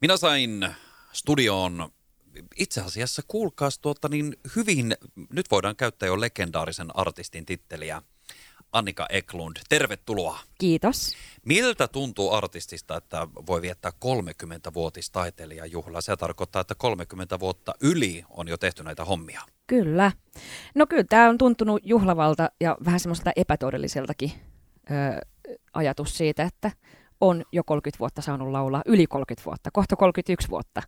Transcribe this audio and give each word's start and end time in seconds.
Minä 0.00 0.16
sain 0.16 0.68
studioon 1.12 1.92
itse 2.56 2.80
asiassa 2.80 3.22
kuulkaas 3.28 3.78
tuota 3.78 4.08
niin 4.08 4.36
hyvin, 4.56 4.96
nyt 5.32 5.50
voidaan 5.50 5.76
käyttää 5.76 6.06
jo 6.06 6.20
legendaarisen 6.20 6.96
artistin 6.96 7.46
titteliä, 7.46 8.02
Annika 8.72 9.06
Eklund. 9.10 9.56
Tervetuloa. 9.68 10.38
Kiitos. 10.58 11.12
Miltä 11.44 11.88
tuntuu 11.88 12.32
artistista, 12.32 12.96
että 12.96 13.28
voi 13.46 13.62
viettää 13.62 13.92
30-vuotis 14.04 15.10
taiteilijajuhlaa? 15.10 16.00
Se 16.00 16.16
tarkoittaa, 16.16 16.60
että 16.60 16.74
30 16.74 17.40
vuotta 17.40 17.74
yli 17.80 18.24
on 18.30 18.48
jo 18.48 18.56
tehty 18.56 18.82
näitä 18.82 19.04
hommia. 19.04 19.40
Kyllä. 19.66 20.12
No 20.74 20.86
kyllä, 20.86 21.04
tämä 21.04 21.28
on 21.28 21.38
tuntunut 21.38 21.80
juhlavalta 21.84 22.50
ja 22.60 22.76
vähän 22.84 23.00
semmoiselta 23.00 23.32
epätodelliseltakin 23.36 24.32
ö, 24.90 25.26
ajatus 25.72 26.16
siitä, 26.16 26.42
että 26.42 26.70
on 27.20 27.44
jo 27.52 27.64
30 27.64 27.98
vuotta 27.98 28.22
saanut 28.22 28.48
laulaa, 28.48 28.82
yli 28.86 29.06
30 29.06 29.44
vuotta, 29.46 29.70
kohta 29.72 29.96
31 29.96 30.48
vuotta. 30.48 30.82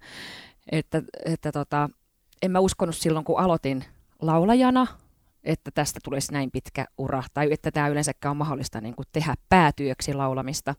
Että, 0.72 1.02
että 1.24 1.52
tota, 1.52 1.90
en 2.42 2.50
mä 2.50 2.60
uskonut 2.60 2.96
silloin, 2.96 3.24
kun 3.24 3.40
aloitin 3.40 3.84
laulajana, 4.20 4.86
että 5.44 5.70
tästä 5.70 6.00
tulisi 6.04 6.32
näin 6.32 6.50
pitkä 6.50 6.86
ura, 6.98 7.22
tai 7.34 7.52
että 7.52 7.70
tämä 7.70 7.88
yleensäkään 7.88 8.30
on 8.30 8.36
mahdollista 8.36 8.80
niin 8.80 8.94
kuin 8.94 9.06
tehdä 9.12 9.34
päätyöksi 9.48 10.14
laulamista 10.14 10.74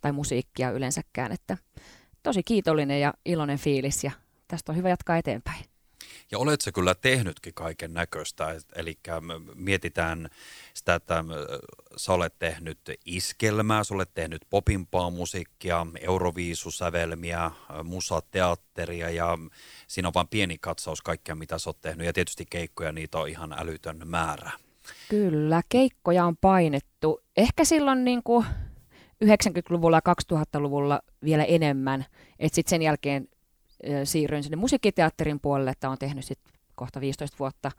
tai 0.00 0.12
musiikkia 0.12 0.70
yleensäkään. 0.70 1.32
Että 1.32 1.56
tosi 2.22 2.42
kiitollinen 2.42 3.00
ja 3.00 3.14
iloinen 3.24 3.58
fiilis, 3.58 4.04
ja 4.04 4.10
tästä 4.48 4.72
on 4.72 4.76
hyvä 4.76 4.88
jatkaa 4.88 5.16
eteenpäin. 5.16 5.71
Ja 6.30 6.38
olet 6.38 6.60
se 6.60 6.72
kyllä 6.72 6.94
tehnytkin 6.94 7.54
kaiken 7.54 7.94
näköistä, 7.94 8.56
eli 8.74 8.98
mietitään 9.54 10.28
sitä, 10.74 10.94
että 10.94 11.24
sä 11.96 12.12
olet 12.12 12.38
tehnyt 12.38 12.78
iskelmää, 13.06 13.84
sä 13.84 13.94
olet 13.94 14.14
tehnyt 14.14 14.46
popimpaa 14.50 15.10
musiikkia, 15.10 15.86
euroviisusävelmiä, 16.00 17.50
musateatteria 17.84 19.10
ja 19.10 19.38
siinä 19.86 20.08
on 20.08 20.14
vain 20.14 20.28
pieni 20.28 20.58
katsaus 20.58 21.02
kaikkea, 21.02 21.34
mitä 21.34 21.58
sä 21.58 21.70
oot 21.70 21.80
tehnyt. 21.80 22.06
Ja 22.06 22.12
tietysti 22.12 22.46
keikkoja, 22.50 22.92
niitä 22.92 23.18
on 23.18 23.28
ihan 23.28 23.52
älytön 23.58 24.00
määrä. 24.04 24.50
Kyllä, 25.08 25.62
keikkoja 25.68 26.24
on 26.24 26.36
painettu. 26.36 27.20
Ehkä 27.36 27.64
silloin 27.64 28.04
niin 28.04 28.22
kuin 28.22 28.46
90-luvulla 29.24 30.00
ja 30.06 30.14
2000-luvulla 30.34 31.02
vielä 31.24 31.44
enemmän. 31.44 32.06
Että 32.38 32.54
sitten 32.54 32.70
sen 32.70 32.82
jälkeen 32.82 33.28
siirryin 34.04 34.42
sinne 34.42 34.56
musiikkiteatterin 34.56 35.40
puolelle, 35.40 35.70
että 35.70 35.88
olen 35.88 35.98
tehnyt 35.98 36.24
sitten 36.24 36.52
kohta 36.74 37.00
15 37.00 37.38
vuotta 37.38 37.70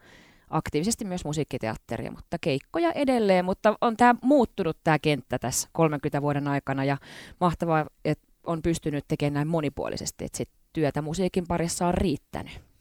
aktiivisesti 0.50 1.06
myös 1.06 1.26
musiikkiteatteria, 1.26 2.12
mutta 2.12 2.38
keikkoja 2.42 2.92
edelleen, 2.92 3.46
mutta 3.46 3.76
on 3.82 3.98
tämä 3.98 4.16
muuttunut 4.22 4.78
tämä 4.84 5.00
kenttä 5.00 5.40
tässä 5.40 5.70
30 5.72 6.22
vuoden 6.22 6.48
aikana 6.48 6.84
ja 6.84 6.98
mahtavaa, 7.40 7.86
että 8.06 8.28
on 8.44 8.62
pystynyt 8.62 9.06
tekemään 9.08 9.34
näin 9.34 9.48
monipuolisesti, 9.48 10.26
että 10.26 10.38
sit 10.38 10.50
työtä 10.74 11.02
musiikin 11.02 11.48
parissa 11.48 11.88
on 11.88 11.94
riittänyt. 11.94 12.73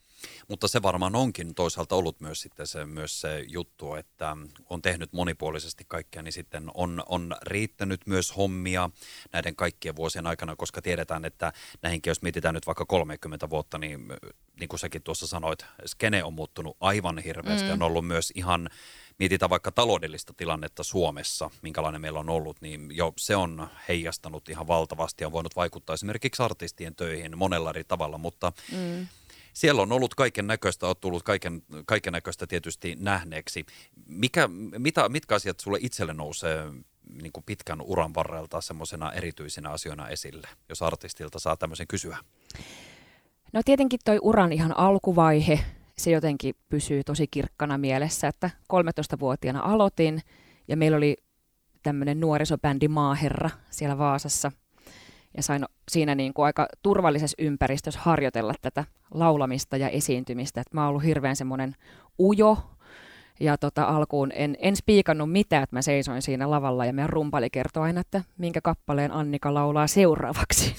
Mutta 0.48 0.68
se 0.68 0.82
varmaan 0.82 1.16
onkin 1.16 1.54
toisaalta 1.54 1.94
ollut 1.94 2.20
myös 2.20 2.40
sitten 2.40 2.66
se, 2.66 2.84
myös 2.84 3.20
se 3.20 3.44
juttu, 3.48 3.94
että 3.94 4.36
on 4.70 4.82
tehnyt 4.82 5.12
monipuolisesti 5.12 5.84
kaikkea, 5.88 6.22
niin 6.22 6.32
sitten 6.32 6.70
on, 6.74 7.02
on 7.06 7.36
riittänyt 7.42 8.06
myös 8.06 8.36
hommia 8.36 8.90
näiden 9.32 9.56
kaikkien 9.56 9.96
vuosien 9.96 10.26
aikana, 10.26 10.56
koska 10.56 10.82
tiedetään, 10.82 11.24
että 11.24 11.52
näihinkin, 11.82 12.10
jos 12.10 12.22
mietitään 12.22 12.54
nyt 12.54 12.66
vaikka 12.66 12.86
30 12.86 13.50
vuotta, 13.50 13.78
niin 13.78 14.06
niin 14.60 14.68
kuin 14.68 14.80
säkin 14.80 15.02
tuossa 15.02 15.26
sanoit, 15.26 15.66
skene 15.86 16.24
on 16.24 16.32
muuttunut 16.32 16.76
aivan 16.80 17.18
hirveästi. 17.18 17.66
Mm. 17.66 17.72
On 17.72 17.82
ollut 17.82 18.06
myös 18.06 18.32
ihan, 18.34 18.70
mietitään 19.18 19.50
vaikka 19.50 19.72
taloudellista 19.72 20.34
tilannetta 20.36 20.82
Suomessa, 20.82 21.50
minkälainen 21.62 22.00
meillä 22.00 22.20
on 22.20 22.30
ollut, 22.30 22.60
niin 22.60 22.96
jo 22.96 23.12
se 23.16 23.36
on 23.36 23.68
heijastanut 23.88 24.48
ihan 24.48 24.66
valtavasti 24.66 25.24
ja 25.24 25.28
on 25.28 25.32
voinut 25.32 25.56
vaikuttaa 25.56 25.94
esimerkiksi 25.94 26.42
artistien 26.42 26.94
töihin 26.94 27.38
monella 27.38 27.70
eri 27.70 27.84
tavalla, 27.84 28.18
mutta 28.18 28.52
mm 28.72 29.06
siellä 29.52 29.82
on 29.82 29.92
ollut 29.92 30.14
kaiken 30.14 30.46
näköistä, 30.46 30.86
on 30.86 30.94
tullut 31.00 31.22
kaiken, 31.22 31.62
kaiken 31.86 32.12
näköistä 32.12 32.46
tietysti 32.46 32.96
nähneeksi. 33.00 33.66
Mikä, 34.06 34.48
mitä, 34.78 35.08
mitkä 35.08 35.34
asiat 35.34 35.60
sulle 35.60 35.78
itselle 35.80 36.14
nousee 36.14 36.64
niin 37.22 37.32
kuin 37.32 37.44
pitkän 37.44 37.80
uran 37.80 38.14
varrelta 38.14 38.60
semmoisena 38.60 39.12
erityisinä 39.12 39.70
asioina 39.70 40.08
esille, 40.08 40.48
jos 40.68 40.82
artistilta 40.82 41.38
saa 41.38 41.56
tämmöisen 41.56 41.86
kysyä? 41.86 42.18
No 43.52 43.60
tietenkin 43.64 44.00
toi 44.04 44.18
uran 44.22 44.52
ihan 44.52 44.78
alkuvaihe, 44.78 45.60
se 45.98 46.10
jotenkin 46.10 46.54
pysyy 46.68 47.04
tosi 47.04 47.26
kirkkana 47.26 47.78
mielessä, 47.78 48.28
että 48.28 48.50
13-vuotiaana 48.72 49.60
aloitin 49.60 50.20
ja 50.68 50.76
meillä 50.76 50.96
oli 50.96 51.16
tämmöinen 51.82 52.20
nuorisobändi 52.20 52.88
Maaherra 52.88 53.50
siellä 53.70 53.98
Vaasassa– 53.98 54.52
ja 55.36 55.42
sain 55.42 55.64
siinä 55.90 56.14
niin 56.14 56.34
kuin 56.34 56.46
aika 56.46 56.68
turvallisessa 56.82 57.34
ympäristössä 57.38 58.00
harjoitella 58.02 58.54
tätä 58.62 58.84
laulamista 59.14 59.76
ja 59.76 59.88
esiintymistä. 59.88 60.60
Et 60.60 60.74
mä 60.74 60.80
oon 60.80 60.88
ollut 60.88 61.04
hirveän 61.04 61.36
semmoinen 61.36 61.76
ujo 62.18 62.58
ja 63.40 63.58
tota, 63.58 63.84
alkuun 63.84 64.32
en, 64.34 64.56
en 64.58 64.76
spiikannut 64.76 65.32
mitään, 65.32 65.62
että 65.62 65.76
mä 65.76 65.82
seisoin 65.82 66.22
siinä 66.22 66.50
lavalla 66.50 66.84
ja 66.84 66.92
meidän 66.92 67.10
rumpali 67.10 67.50
kertoi 67.50 67.82
aina, 67.82 68.00
että 68.00 68.22
minkä 68.38 68.60
kappaleen 68.60 69.12
Annika 69.12 69.54
laulaa 69.54 69.86
seuraavaksi. 69.86 70.74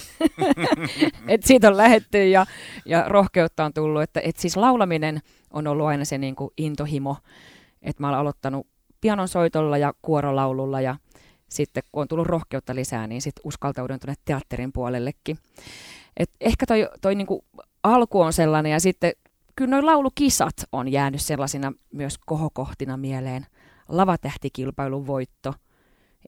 et 1.27 1.43
siitä 1.43 1.67
on 1.67 1.77
lähetty 1.77 2.29
ja, 2.29 2.45
ja 2.85 3.05
rohkeutta 3.07 3.65
on 3.65 3.73
tullut, 3.73 4.01
että 4.01 4.21
et 4.23 4.37
siis 4.37 4.57
laulaminen 4.57 5.19
on 5.51 5.67
ollut 5.67 5.87
aina 5.87 6.05
se 6.05 6.17
niin 6.17 6.35
kuin 6.35 6.51
intohimo, 6.57 7.17
että 7.81 8.03
mä 8.03 8.07
olen 8.07 8.19
aloittanut 8.19 8.67
pianon 9.01 9.27
soitolla 9.27 9.77
ja 9.77 9.93
kuorolaululla 10.01 10.81
ja 10.81 10.95
sitten 11.53 11.83
kun 11.91 12.01
on 12.01 12.07
tullut 12.07 12.27
rohkeutta 12.27 12.75
lisää, 12.75 13.07
niin 13.07 13.21
sitten 13.21 13.41
uskaltaudun 13.45 13.99
tuonne 13.99 14.15
teatterin 14.25 14.73
puolellekin. 14.73 15.37
Et 16.17 16.29
ehkä 16.41 16.65
toi, 16.65 16.89
toi 17.01 17.15
niinku 17.15 17.45
alku 17.83 18.21
on 18.21 18.33
sellainen 18.33 18.71
ja 18.71 18.79
sitten 18.79 19.13
kyllä 19.55 19.71
noin 19.71 19.85
laulukisat 19.85 20.55
on 20.71 20.91
jäänyt 20.91 21.21
sellaisina 21.21 21.73
myös 21.93 22.17
kohokohtina 22.25 22.97
mieleen. 22.97 23.45
Lavatähtikilpailun 23.87 25.07
voitto, 25.07 25.53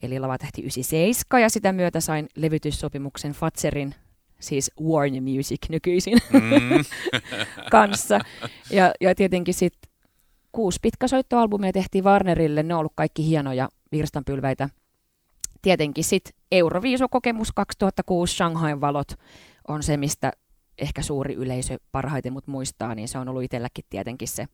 eli 0.01 0.19
Lavatähti 0.19 0.61
97, 0.61 1.41
ja 1.41 1.49
sitä 1.49 1.71
myötä 1.71 1.99
sain 1.99 2.27
levytyssopimuksen 2.35 3.31
Fatserin, 3.31 3.95
siis 4.39 4.71
Warner 4.83 5.21
Music 5.21 5.69
nykyisin, 5.69 6.17
mm. 6.33 6.85
kanssa. 7.71 8.19
Ja, 8.69 8.93
ja 9.01 9.15
tietenkin 9.15 9.53
sitten 9.53 9.91
kuusi 10.51 10.79
pitkäsoittoalbumia 10.81 11.71
tehtiin 11.71 12.03
Warnerille, 12.03 12.63
ne 12.63 12.73
on 12.73 12.79
ollut 12.79 12.93
kaikki 12.95 13.27
hienoja 13.27 13.69
virstanpylväitä 13.91 14.69
tietenkin 15.65 16.03
sitten 16.03 16.33
Euroviisokokemus 16.51 17.51
2006 17.51 18.35
Shanghain 18.35 18.81
valot 18.81 19.07
on 19.67 19.83
se, 19.83 19.97
mistä 19.97 20.31
ehkä 20.77 21.01
suuri 21.01 21.33
yleisö 21.33 21.77
parhaiten 21.91 22.33
mut 22.33 22.47
muistaa, 22.47 22.95
niin 22.95 23.07
se 23.07 23.17
on 23.17 23.29
ollut 23.29 23.43
itselläkin 23.43 23.85
tietenkin 23.89 24.27
se 24.27 24.45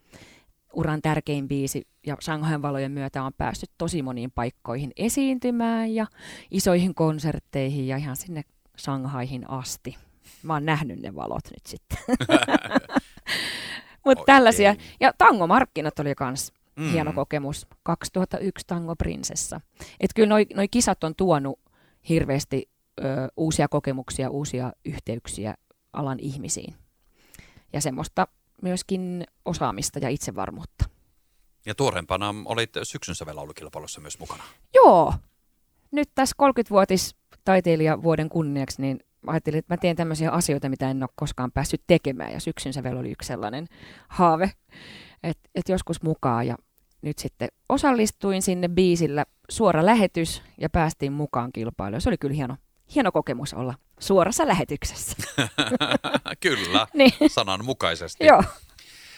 uran 0.74 1.02
tärkein 1.02 1.48
biisi 1.48 1.88
ja 2.08 2.18
Shanghain 2.22 2.62
valojen 2.62 2.92
myötä 2.92 3.24
on 3.24 3.32
päässyt 3.38 3.70
tosi 3.78 4.02
moniin 4.02 4.32
paikkoihin 4.32 4.92
esiintymään 4.98 5.96
ja 5.96 6.06
isoihin 6.52 6.96
konsertteihin 6.96 7.88
ja 7.88 7.98
ihan 7.98 8.16
sinne 8.16 8.44
Shanghaihin 8.78 9.50
asti. 9.50 9.98
Mä 10.44 10.54
oon 10.54 10.66
nähnyt 10.66 11.00
ne 11.00 11.16
valot 11.16 11.44
nyt 11.52 11.66
sitten. 11.66 11.98
Mutta 14.06 14.24
tällaisia. 14.26 14.76
Ja 15.00 15.14
tangomarkkinat 15.18 16.00
oli 16.00 16.16
kans 16.16 16.54
Mm. 16.76 16.92
Hieno 16.92 17.14
kokemus. 17.14 17.68
2001 17.84 18.68
Tango 18.68 18.96
Prinsessa. 18.96 19.62
Että 19.80 20.14
kyllä 20.16 20.30
noi, 20.30 20.46
noi 20.56 20.68
kisat 20.68 21.04
on 21.04 21.16
tuonut 21.16 21.60
hirveästi 22.10 22.70
ö, 23.00 23.04
uusia 23.38 23.68
kokemuksia, 23.68 24.30
uusia 24.30 24.74
yhteyksiä 24.86 25.56
alan 25.94 26.20
ihmisiin. 26.20 26.76
Ja 27.74 27.82
semmoista 27.82 28.28
myöskin 28.62 29.24
osaamista 29.46 30.00
ja 30.00 30.10
itsevarmuutta. 30.10 30.86
Ja 31.66 31.76
tuorempana 31.76 32.36
olit 32.46 32.70
syksyn 32.84 33.16
sävelaulukilpailussa 33.16 34.02
myös 34.02 34.20
mukana. 34.20 34.44
Joo. 34.74 35.14
Nyt 35.92 36.10
tässä 36.16 36.36
30-vuotis 36.42 37.16
taiteilijavuoden 37.46 38.30
kunniaksi, 38.30 38.82
niin 38.82 39.00
ajattelin, 39.28 39.60
että 39.60 39.74
mä 39.74 39.78
teen 39.78 39.96
tämmöisiä 39.96 40.32
asioita, 40.32 40.70
mitä 40.70 40.92
en 40.92 41.04
ole 41.04 41.10
koskaan 41.16 41.52
päässyt 41.52 41.84
tekemään. 41.88 42.34
Ja 42.34 42.40
syksyn 42.40 42.74
sävel 42.74 42.98
oli 42.98 43.12
yksi 43.12 43.28
sellainen 43.28 43.68
haave, 44.08 44.52
että 45.24 45.50
et 45.56 45.70
joskus 45.70 46.02
mukaan. 46.02 46.48
Ja 46.48 46.56
nyt 47.02 47.20
sitten 47.20 47.50
osallistuin 47.70 48.42
sinne 48.42 48.68
biisillä 48.68 49.26
suora 49.50 49.86
lähetys 49.86 50.42
ja 50.58 50.70
päästiin 50.70 51.14
mukaan 51.14 51.52
kilpailuun. 51.52 52.02
Se 52.02 52.10
oli 52.10 52.18
kyllä 52.18 52.36
hieno, 52.36 52.58
hieno 52.96 53.12
kokemus 53.12 53.54
olla 53.54 53.74
suorassa 54.00 54.48
lähetyksessä. 54.48 55.18
kyllä, 56.40 56.88
niin. 56.94 57.14
sananmukaisesti. 57.28 58.26
Joo. 58.26 58.44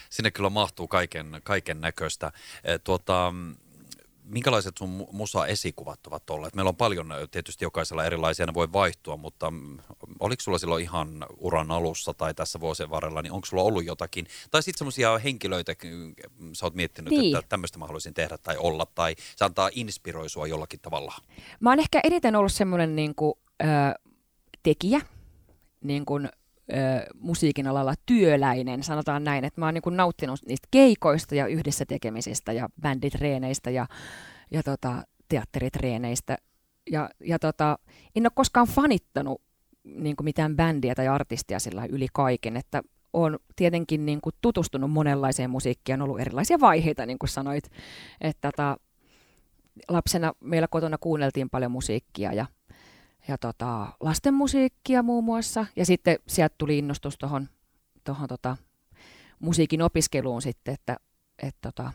Sinne 0.10 0.32
kyllä 0.32 0.50
mahtuu 0.50 0.88
kaiken, 0.88 1.42
kaiken 1.44 1.82
näköistä. 1.82 2.32
Eh, 2.64 2.80
tuota, 2.84 3.34
minkälaiset 4.33 4.77
sun 4.77 5.07
musa-esikuvat 5.12 6.07
ovat 6.07 6.30
olleet? 6.30 6.56
Meillä 6.56 6.69
on 6.69 6.75
paljon 6.75 7.13
tietysti 7.31 7.65
jokaisella 7.65 8.06
erilaisia, 8.06 8.45
ne 8.45 8.53
voi 8.53 8.74
vaihtua, 8.74 9.18
mutta 9.18 9.51
mm, 9.51 9.77
oliko 10.19 10.41
sulla 10.41 10.57
silloin 10.57 10.83
ihan 10.83 11.25
uran 11.38 11.71
alussa 11.71 12.13
tai 12.13 12.33
tässä 12.33 12.59
vuosien 12.59 12.89
varrella, 12.89 13.21
niin 13.21 13.31
onko 13.33 13.45
sulla 13.45 13.63
ollut 13.63 13.85
jotakin? 13.85 14.27
Tai 14.51 14.63
sitten 14.63 14.77
semmoisia 14.77 15.18
henkilöitä, 15.18 15.75
mm, 16.38 16.53
sä 16.53 16.65
oot 16.65 16.75
miettinyt, 16.75 17.12
niin. 17.12 17.35
että 17.35 17.50
tämmöistä 17.50 17.80
mä 17.80 17.85
haluaisin 17.85 18.13
tehdä 18.13 18.38
tai 18.38 18.57
olla, 18.57 18.85
tai 18.95 19.15
se 19.35 19.45
antaa 19.45 19.69
inspiroisua 19.74 20.47
jollakin 20.47 20.80
tavalla? 20.80 21.13
Mä 21.59 21.69
oon 21.69 21.80
ehkä 21.80 22.00
eniten 22.03 22.35
ollut 22.35 22.51
semmoinen 22.51 22.95
niin 22.95 23.15
kuin, 23.15 23.33
ö, 23.63 23.65
tekijä, 24.63 25.01
niin 25.81 26.06
kuin, 26.06 26.30
musiikin 27.20 27.68
alalla 27.68 27.94
työläinen, 28.06 28.84
sanotaan 28.84 29.24
näin, 29.24 29.46
että 29.46 29.62
mä 29.62 29.66
oon 29.66 29.74
niin 29.74 29.98
nauttinut 29.98 30.40
niistä 30.48 30.68
keikoista 30.72 31.36
ja 31.36 31.48
yhdessä 31.48 31.86
tekemisistä 31.86 32.54
ja 32.54 32.70
bänditreeneistä 32.81 33.70
ja, 33.70 33.88
ja 34.52 34.64
tota, 34.64 35.04
teatteritreeneistä. 35.30 36.38
Ja, 36.92 37.10
ja 37.20 37.40
tota, 37.40 37.80
en 38.16 38.25
ole 38.25 38.31
koskaan 38.36 38.68
fanittanut 38.68 39.42
niin 39.84 40.16
kuin 40.16 40.25
mitään 40.25 40.56
bändiä 40.56 40.96
tai 40.96 41.08
artistia 41.08 41.60
sillä 41.60 41.86
yli 41.86 42.08
kaiken, 42.14 42.58
että 42.58 42.81
olen 43.14 43.40
tietenkin 43.56 44.06
niin 44.06 44.22
kuin 44.22 44.36
tutustunut 44.42 44.92
monenlaiseen 44.92 45.50
musiikkiin, 45.50 46.02
on 46.02 46.02
ollut 46.02 46.19
erilaisia 46.19 46.60
vaiheita, 46.60 47.06
niin 47.06 47.19
kuin 47.19 47.30
sanoit, 47.30 47.72
että 48.22 48.52
tota, 48.52 48.78
lapsena 49.90 50.34
meillä 50.40 50.68
kotona 50.68 50.98
kuunneltiin 50.98 51.50
paljon 51.50 51.72
musiikkia 51.72 52.34
ja, 52.34 52.46
ja 53.28 53.38
tota, 53.38 53.88
lasten 54.00 54.34
musiikkia 54.34 55.04
muun 55.04 55.24
muassa, 55.24 55.66
ja 55.75 55.86
sitten 55.86 56.18
sieltä 56.28 56.56
tuli 56.58 56.78
innostus 56.78 57.18
tuohon 57.18 57.50
tohon, 58.04 58.28
tota, 58.28 58.58
musiikin 59.40 59.81
opiskeluun 59.81 60.42
sitten, 60.42 60.74
että 60.74 60.98
et, 61.44 61.56
tota, 61.62 61.92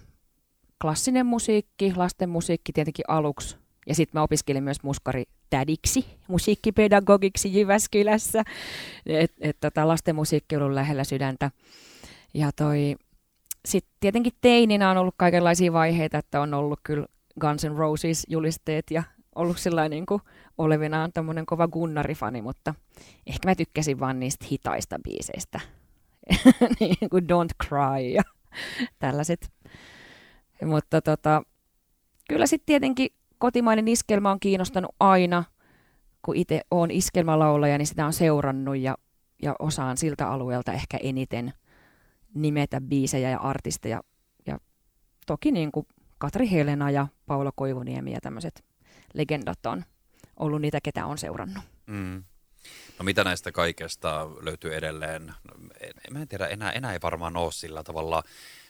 klassinen 0.83 1.27
musiikki, 1.27 1.95
lasten 1.97 2.29
musiikki 2.29 2.73
tietenkin 2.73 3.05
aluksi, 3.09 3.57
ja 3.87 3.95
sitten 3.95 4.19
mä 4.19 4.23
opiskelin 4.23 4.65
myös 4.65 4.83
muskari 4.83 5.25
tädiksi, 5.51 6.07
musiikkipedagogiksi 6.29 7.61
Jyväskylässä. 7.61 8.45
Et, 9.07 9.33
et, 9.41 9.57
tota, 9.61 9.89
lasten 9.89 10.15
musiikki 10.15 10.57
on 10.57 10.63
ollut 10.63 10.75
lähellä 10.75 11.05
sydäntä. 11.05 11.51
Ja 12.35 12.53
toi, 12.53 12.97
sitten 13.65 13.93
tietenkin 14.01 14.33
teininä 14.41 14.91
on 14.91 14.97
ollut 14.97 15.15
kaikenlaisia 15.17 15.73
vaiheita, 15.73 16.19
että 16.19 16.41
on 16.41 16.55
ollut 16.55 16.81
kyllä 16.83 17.07
Guns 17.41 17.65
N' 17.65 17.77
Roses 17.77 18.27
julisteet 18.29 18.91
ja 18.91 19.03
ollut 19.35 19.59
sillä 19.59 19.89
niin 19.89 20.07
kuin 20.07 20.23
olevinaan 20.59 21.13
tämmöinen 21.13 21.47
kova 21.47 21.69
Gunnari-fani, 21.69 22.43
mutta 22.43 22.75
ehkä 23.27 23.49
mä 23.49 23.55
tykkäsin 23.55 24.01
vaan 24.01 24.21
niistä 24.21 24.47
hitaista 24.51 24.99
biiseistä. 25.05 25.61
niin 26.81 27.11
kuin 27.11 27.25
Don't 27.25 27.67
Cry 27.67 28.09
ja 28.15 28.23
tällaiset. 28.99 29.53
Mutta 30.65 31.03
tota, 31.03 31.43
kyllä 32.29 32.47
sitten 32.47 32.67
tietenkin 32.67 33.11
kotimainen 33.39 33.89
iskelmä 33.89 34.31
on 34.31 34.41
kiinnostanut 34.41 34.95
aina. 35.01 35.45
Kun 36.23 36.37
itse 36.37 36.61
olen 36.71 36.91
iskelmälaulaja, 36.91 37.79
niin 37.79 37.87
sitä 37.87 38.07
on 38.07 38.13
seurannut 38.13 38.77
ja, 38.77 38.97
ja 39.43 39.57
osaan 39.59 39.97
siltä 39.97 40.29
alueelta 40.29 40.73
ehkä 40.73 40.99
eniten 41.03 41.53
nimetä 42.35 42.81
biisejä 42.81 43.31
ja 43.31 43.39
artisteja. 43.39 44.01
Ja 44.47 44.59
toki 45.27 45.53
niin 45.53 45.73
kuin 45.73 45.87
Katri 46.19 46.51
Helena 46.51 46.91
ja 46.91 47.07
Paula 47.27 47.53
Koivuniemi 47.57 48.13
ja 48.13 48.21
tämmöiset 48.21 48.65
legendat 49.15 49.67
on 49.67 49.85
ollut 50.39 50.61
niitä, 50.61 50.81
ketä 50.83 51.07
on 51.07 51.19
seurannut. 51.19 51.65
Mm. 51.87 52.25
No 52.99 53.05
mitä 53.05 53.25
näistä 53.25 53.53
kaikesta 53.53 54.31
löytyy 54.41 54.75
edelleen? 54.75 55.27
No, 55.27 55.55
mä 56.11 56.23
en 56.23 56.29
tiedä, 56.29 56.47
enää, 56.47 56.73
enää 56.73 56.93
ei 56.93 56.99
varmaan 57.03 57.37
ole 57.37 57.53
sillä 57.53 57.83
tavalla. 57.83 58.23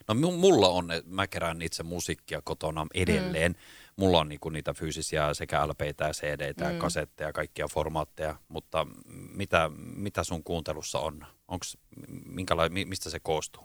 No 0.08 0.14
mulla 0.14 0.68
on, 0.68 0.88
mä 1.06 1.26
kerään 1.26 1.62
itse 1.62 1.82
musiikkia 1.82 2.42
kotona 2.44 2.86
edelleen. 2.94 3.52
Mm 3.52 3.88
mulla 3.98 4.18
on 4.18 4.28
niinku 4.28 4.50
niitä 4.50 4.74
fyysisiä 4.74 5.34
sekä 5.34 5.66
LPitä 5.66 6.04
ja 6.04 6.12
CDitä 6.12 6.64
mm. 6.64 6.74
ja 6.74 6.78
kasetteja, 6.80 7.32
kaikkia 7.32 7.68
formaatteja, 7.68 8.34
mutta 8.48 8.86
mitä, 9.34 9.70
mitä 9.96 10.24
sun 10.24 10.44
kuuntelussa 10.44 10.98
on? 10.98 11.26
Onks, 11.48 11.78
minkäla- 12.26 12.68
mistä 12.84 13.10
se 13.10 13.20
koostuu? 13.20 13.62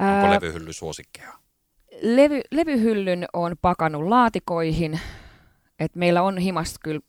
Onko 0.00 0.26
Ää, 0.26 0.30
levyhylly 0.30 0.72
suosikkeja? 0.72 1.32
Levy, 2.02 2.40
levyhyllyn 2.50 3.26
on 3.32 3.56
pakannut 3.62 4.08
laatikoihin. 4.08 5.00
Et 5.78 5.94
meillä 5.94 6.22
on 6.22 6.38
himasta 6.38 6.78
kyllä 6.82 7.00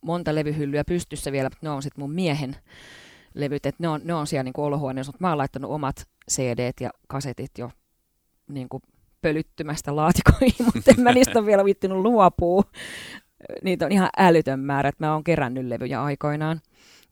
monta 0.00 0.34
levyhyllyä 0.34 0.84
pystyssä 0.84 1.32
vielä, 1.32 1.48
mutta 1.48 1.66
ne 1.66 1.70
on 1.70 1.82
sitten 1.82 2.02
mun 2.02 2.12
miehen 2.12 2.56
levyt. 3.34 3.66
Et 3.66 3.78
ne, 3.78 3.88
on, 3.88 4.00
ne 4.04 4.14
on 4.14 4.26
siellä 4.26 4.44
niinku 4.44 4.64
olohuoneessa, 4.64 5.12
mutta 5.12 5.24
mä 5.24 5.28
oon 5.28 5.38
laittanut 5.38 5.70
omat 5.70 6.08
cd 6.30 6.72
ja 6.80 6.90
kasetit 7.08 7.50
jo 7.58 7.70
niinku 8.48 8.82
pölyttymästä 9.22 9.96
laatikoihin, 9.96 10.66
mutta 10.74 10.90
en 10.90 11.00
mä 11.00 11.12
niistä 11.12 11.46
vielä 11.46 11.64
vittinut 11.64 12.02
luopua. 12.02 12.62
Niitä 13.62 13.86
on 13.86 13.92
ihan 13.92 14.08
älytön 14.18 14.60
määrä, 14.60 14.88
että 14.88 15.06
mä 15.06 15.12
oon 15.12 15.24
kerännyt 15.24 15.66
levyjä 15.66 16.02
aikoinaan. 16.02 16.60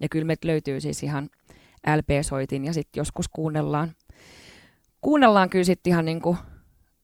Ja 0.00 0.08
kyllä 0.08 0.24
me 0.24 0.34
löytyy 0.44 0.80
siis 0.80 1.02
ihan 1.02 1.30
LP-soitin 1.96 2.64
ja 2.64 2.72
sitten 2.72 3.00
joskus 3.00 3.28
kuunnellaan. 3.28 3.92
Kuunnellaan 5.00 5.50
kyllä 5.50 5.64
sitten 5.64 5.90
ihan 5.90 6.04
niin 6.04 6.22
kuin 6.22 6.36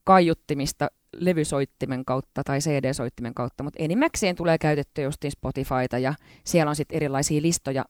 kaiuttimista 0.04 0.90
levysoittimen 1.16 2.04
kautta 2.04 2.44
tai 2.44 2.58
CD-soittimen 2.58 3.34
kautta, 3.34 3.64
mutta 3.64 3.82
enimmäkseen 3.82 4.36
tulee 4.36 4.58
käytettyä 4.58 5.04
justiin 5.04 5.30
Spotifyta 5.30 5.98
ja 5.98 6.14
siellä 6.44 6.70
on 6.70 6.76
sitten 6.76 6.96
erilaisia 6.96 7.42
listoja, 7.42 7.84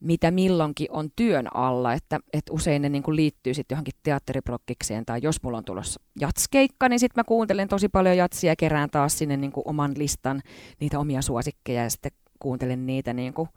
mitä 0.00 0.30
milloinkin 0.30 0.86
on 0.90 1.10
työn 1.16 1.56
alla, 1.56 1.92
että, 1.92 2.20
että 2.32 2.52
usein 2.52 2.82
ne 2.82 2.88
niin 2.88 3.02
kuin 3.02 3.16
liittyy 3.16 3.54
sitten 3.54 3.76
johonkin 3.76 3.94
teatteriprokkikseen 4.02 5.06
tai 5.06 5.20
jos 5.22 5.42
mulla 5.42 5.58
on 5.58 5.64
tulossa 5.64 6.00
jatskeikka, 6.20 6.88
niin 6.88 7.00
sitten 7.00 7.20
mä 7.20 7.24
kuuntelen 7.24 7.68
tosi 7.68 7.88
paljon 7.88 8.16
jatsia 8.16 8.52
ja 8.52 8.56
kerään 8.56 8.90
taas 8.90 9.18
sinne 9.18 9.36
niin 9.36 9.52
kuin 9.52 9.68
oman 9.68 9.92
listan 9.96 10.42
niitä 10.80 10.98
omia 10.98 11.22
suosikkeja 11.22 11.82
ja 11.82 11.90
sitten 11.90 12.12
kuuntelen 12.38 12.86
niitä 12.86 13.12
niin 13.12 13.34
kuin 13.34 13.48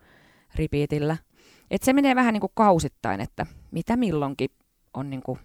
repeatillä. 0.55 1.17
Et 1.71 1.83
se 1.83 1.93
menee 1.93 2.15
vähän 2.15 2.33
niin 2.33 2.41
kuin 2.41 2.51
kausittain, 2.55 3.21
että 3.21 3.45
mitä 3.71 3.97
milloinkin 3.97 4.49
on 4.93 5.09
niin 5.09 5.21
kuin, 5.21 5.39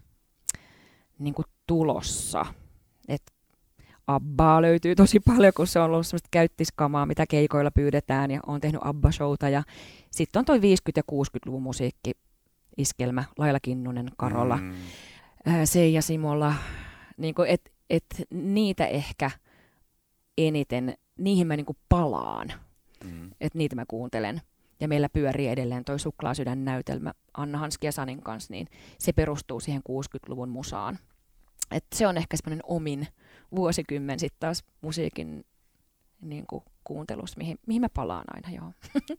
niin 1.19 1.35
kuin 1.35 1.47
tulossa. 1.67 2.47
Et 4.03 4.15
Abbaa 4.15 4.63
löytyy 4.63 4.95
tosi 4.95 5.21
paljon, 5.21 5.53
kun 5.57 5.67
se 5.67 5.79
on 5.79 5.85
ollut 5.85 6.07
semmoista 6.07 6.29
käyttiskamaa, 6.31 7.07
mitä 7.07 7.27
keikoilla 7.27 7.71
pyydetään 7.71 8.31
ja 8.31 8.41
on 8.47 8.61
tehnyt 8.61 8.81
Abba-showta 8.85 9.49
ja 9.49 9.63
sitten 10.11 10.41
on 10.41 10.45
toi 10.45 10.59
50- 10.59 10.61
ja 10.97 11.03
60-luvun 11.13 11.63
musiikki, 11.63 12.13
iskelmä, 12.77 13.25
Laila 13.39 13.61
Kinnunen, 13.61 14.11
Karola, 14.17 14.57
mm. 14.57 14.73
Seija 15.65 16.03
Simola, 16.03 16.55
niin 17.17 17.35
että 17.49 17.71
et 17.91 18.05
niitä 18.31 18.87
ehkä 18.87 19.31
eniten, 20.39 20.95
niihin 21.19 21.47
mä 21.47 21.57
niin 21.57 21.67
palaan, 21.89 22.53
mm. 23.05 23.31
että 23.41 23.59
niitä 23.59 23.77
mä 23.77 23.85
kuuntelen. 23.89 24.41
Ja 24.81 24.89
meillä 24.89 25.09
pyörii 25.09 25.49
edelleen 25.49 25.85
toi 25.85 25.99
Suklaasydän 25.99 26.65
näytelmä 26.65 27.13
Anna 27.35 27.59
Hanski 27.59 27.87
ja 27.87 27.93
Sanin 27.93 28.23
kanssa, 28.23 28.53
niin 28.53 28.69
se 28.99 29.13
perustuu 29.13 29.61
siihen 29.61 29.83
60-luvun 29.89 30.49
musaan. 30.49 30.99
Et 31.71 31.85
se 31.95 32.07
on 32.07 32.17
ehkä 32.17 32.37
semmoinen 32.37 32.65
omin 32.67 33.09
vuosikymmen 33.55 34.19
sitten 34.19 34.41
taas 34.41 34.65
musiikin 34.81 35.45
niin 36.21 36.47
kuin, 36.47 36.65
kuuntelussa, 36.85 37.39
mihin, 37.39 37.59
mihin 37.67 37.83
mä 37.83 37.89
palaan 37.89 38.25
aina, 38.35 38.51
joo. 38.51 38.73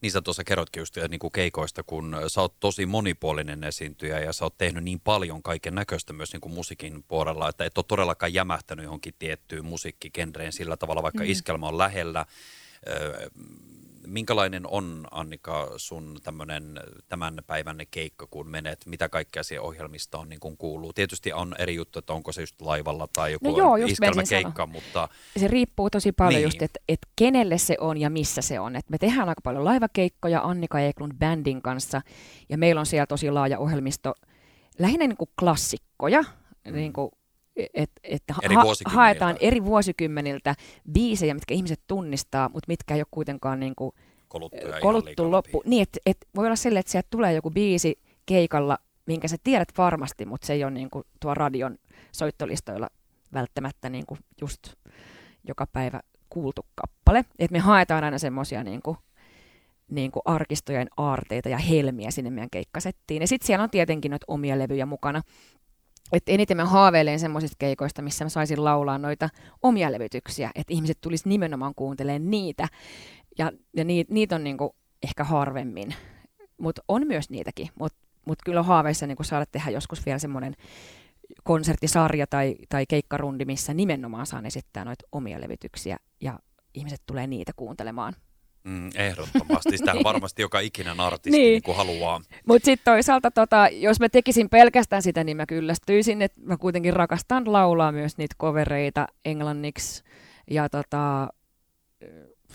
Niin 0.00 0.12
sä 0.12 0.22
tuossa 0.22 0.44
kerrotkin 0.44 0.80
just 0.80 0.96
niin 1.08 1.18
kuin 1.18 1.32
keikoista, 1.32 1.82
kun 1.82 2.16
sä 2.28 2.40
oot 2.40 2.60
tosi 2.60 2.86
monipuolinen 2.86 3.64
esiintyjä 3.64 4.20
ja 4.20 4.32
sä 4.32 4.44
oot 4.44 4.58
tehnyt 4.58 4.84
niin 4.84 5.00
paljon 5.00 5.42
kaiken 5.42 5.74
näköistä 5.74 6.12
myös 6.12 6.32
niin 6.32 6.40
kuin 6.40 6.54
musiikin 6.54 7.04
puolella, 7.08 7.48
että 7.48 7.64
et 7.64 7.78
ole 7.78 7.84
todellakaan 7.88 8.34
jämähtänyt 8.34 8.84
johonkin 8.84 9.14
tiettyyn 9.18 9.64
musiikkikenreen 9.64 10.52
sillä 10.52 10.76
tavalla, 10.76 11.02
vaikka 11.02 11.24
mm. 11.24 11.30
iskelma 11.30 11.68
on 11.68 11.78
lähellä 11.78 12.26
minkälainen 14.06 14.66
on 14.66 15.06
Annika 15.10 15.70
sun 15.76 16.18
tämmönen, 16.22 16.80
tämän 17.08 17.38
päivän 17.46 17.78
keikka, 17.90 18.26
kun 18.30 18.48
menet, 18.48 18.86
mitä 18.86 19.08
kaikkea 19.08 19.42
siihen 19.42 19.62
ohjelmistoon 19.62 20.28
niin 20.28 20.40
kun 20.40 20.56
kuuluu? 20.56 20.92
Tietysti 20.92 21.32
on 21.32 21.54
eri 21.58 21.74
juttu, 21.74 21.98
että 21.98 22.12
onko 22.12 22.32
se 22.32 22.42
just 22.42 22.60
laivalla 22.60 23.08
tai 23.12 23.32
joku 23.32 23.50
no 23.50 23.58
joo, 23.58 23.76
iskelmäkeikka, 23.76 24.66
mutta... 24.66 25.08
Se 25.36 25.48
riippuu 25.48 25.90
tosi 25.90 26.12
paljon 26.12 26.38
niin. 26.38 26.44
just, 26.44 26.62
että, 26.62 26.80
että 26.88 27.08
kenelle 27.16 27.58
se 27.58 27.76
on 27.80 27.98
ja 27.98 28.10
missä 28.10 28.42
se 28.42 28.60
on. 28.60 28.76
Et 28.76 28.90
me 28.90 28.98
tehdään 28.98 29.28
aika 29.28 29.40
paljon 29.40 29.64
laivakeikkoja 29.64 30.40
Annika 30.40 30.80
Eklund 30.80 31.12
Bandin 31.18 31.62
kanssa 31.62 32.02
ja 32.48 32.58
meillä 32.58 32.78
on 32.78 32.86
siellä 32.86 33.06
tosi 33.06 33.30
laaja 33.30 33.58
ohjelmisto, 33.58 34.14
lähinnä 34.78 35.06
niin 35.06 35.16
kuin 35.16 35.30
klassikkoja, 35.40 36.22
mm. 36.22 36.72
niin 36.72 36.92
kuin 36.92 37.10
että 37.56 38.00
et 38.04 38.22
eri 38.42 38.54
ha- 38.54 38.62
haetaan 38.84 39.36
eri 39.40 39.64
vuosikymmeniltä 39.64 40.54
biisejä, 40.92 41.34
mitkä 41.34 41.54
ihmiset 41.54 41.80
tunnistaa, 41.86 42.48
mutta 42.48 42.68
mitkä 42.68 42.94
ei 42.94 43.00
ole 43.00 43.06
kuitenkaan 43.10 43.60
niin 43.60 43.74
kuin 43.74 43.92
koluttu 44.80 45.30
loppu. 45.30 45.62
Niin, 45.66 45.82
että 45.82 45.98
et 46.06 46.16
voi 46.36 46.46
olla 46.46 46.56
sille, 46.56 46.78
että 46.78 46.92
sieltä 46.92 47.08
tulee 47.10 47.32
joku 47.32 47.50
biisi 47.50 47.98
keikalla, 48.26 48.78
minkä 49.06 49.28
sä 49.28 49.36
tiedät 49.44 49.68
varmasti, 49.78 50.26
mutta 50.26 50.46
se 50.46 50.52
ei 50.52 50.64
ole 50.64 50.70
niin 50.70 50.90
kuin 50.90 51.04
tuo 51.20 51.34
radion 51.34 51.78
soittolistoilla 52.12 52.88
välttämättä 53.32 53.90
niin 53.90 54.06
kuin 54.06 54.20
just 54.40 54.72
joka 55.44 55.66
päivä 55.66 56.00
kuultu 56.30 56.66
kappale. 56.74 57.24
Et 57.38 57.50
me 57.50 57.58
haetaan 57.58 58.04
aina 58.04 58.18
semmoisia 58.18 58.64
niin 58.64 58.82
kuin, 58.82 58.96
niin 59.88 60.12
kuin 60.12 60.22
arkistojen 60.24 60.88
aarteita 60.96 61.48
ja 61.48 61.58
helmiä 61.58 62.10
sinne 62.10 62.30
meidän 62.30 62.50
keikkasettiin. 62.50 63.22
Ja 63.22 63.28
sitten 63.28 63.46
siellä 63.46 63.62
on 63.62 63.70
tietenkin 63.70 64.10
noita 64.10 64.24
omia 64.28 64.58
levyjä 64.58 64.86
mukana 64.86 65.22
että 66.12 66.32
eniten 66.32 66.56
mä 66.56 66.64
haaveilen 66.64 67.20
semmoisista 67.20 67.56
keikoista, 67.58 68.02
missä 68.02 68.24
mä 68.24 68.28
saisin 68.28 68.64
laulaa 68.64 68.98
noita 68.98 69.28
omia 69.62 69.92
levytyksiä, 69.92 70.50
että 70.54 70.74
ihmiset 70.74 70.98
tulisi 71.00 71.28
nimenomaan 71.28 71.74
kuuntelemaan 71.74 72.30
niitä. 72.30 72.68
Ja, 73.38 73.52
ja 73.76 73.84
niitä, 73.84 74.14
niitä 74.14 74.34
on 74.34 74.44
niinku 74.44 74.76
ehkä 75.02 75.24
harvemmin, 75.24 75.94
mutta 76.58 76.82
on 76.88 77.06
myös 77.06 77.30
niitäkin. 77.30 77.68
Mutta 77.78 77.98
mut 78.26 78.38
kyllä 78.44 78.60
on 78.60 78.66
haaveissa 78.66 79.06
niinku 79.06 79.24
saada 79.24 79.46
tehdä 79.46 79.70
joskus 79.70 80.06
vielä 80.06 80.18
semmoinen 80.18 80.56
konserttisarja 81.44 82.26
tai, 82.26 82.56
tai 82.68 82.86
keikkarundi, 82.86 83.44
missä 83.44 83.74
nimenomaan 83.74 84.26
saan 84.26 84.46
esittää 84.46 84.84
noita 84.84 85.06
omia 85.12 85.40
levytyksiä 85.40 85.96
ja 86.20 86.38
ihmiset 86.74 87.02
tulee 87.06 87.26
niitä 87.26 87.52
kuuntelemaan. 87.56 88.14
Mm, 88.64 88.90
ehdottomasti. 88.94 89.78
Sitä 89.78 89.94
varmasti 90.04 90.42
joka 90.42 90.60
ikinen 90.60 91.00
artisti 91.00 91.30
niin. 91.30 91.52
Niin 91.52 91.62
kuin 91.62 91.76
haluaa. 91.76 92.20
Mutta 92.46 92.64
sitten 92.64 92.92
toisaalta, 92.92 93.30
tota, 93.30 93.68
jos 93.72 94.00
mä 94.00 94.08
tekisin 94.08 94.48
pelkästään 94.48 95.02
sitä, 95.02 95.24
niin 95.24 95.36
mä 95.36 95.46
kyllästyisin, 95.46 96.22
että 96.22 96.40
mä 96.44 96.56
kuitenkin 96.56 96.92
rakastan 96.92 97.52
laulaa 97.52 97.92
myös 97.92 98.18
niitä 98.18 98.34
kovereita 98.38 99.06
englanniksi. 99.24 100.04
Ja 100.50 100.68
tota, 100.68 101.28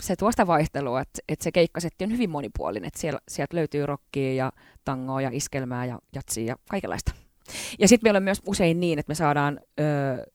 se 0.00 0.16
tuosta 0.16 0.46
vaihtelua, 0.46 1.00
että, 1.00 1.20
että 1.28 1.44
se 1.44 1.52
keikkasetti 1.52 2.04
on 2.04 2.12
hyvin 2.12 2.30
monipuolinen, 2.30 2.88
että 2.88 3.00
siellä, 3.00 3.20
sieltä 3.28 3.56
löytyy 3.56 3.86
rockia 3.86 4.34
ja 4.34 4.52
tangoa 4.84 5.20
ja 5.20 5.30
iskelmää 5.32 5.84
ja 5.84 5.98
jatsia 6.14 6.44
ja 6.44 6.56
kaikenlaista. 6.70 7.12
Ja 7.78 7.88
sitten 7.88 8.06
meillä 8.06 8.16
on 8.16 8.22
myös 8.22 8.42
usein 8.46 8.80
niin, 8.80 8.98
että 8.98 9.10
me 9.10 9.14
saadaan 9.14 9.60
öö, 9.80 10.26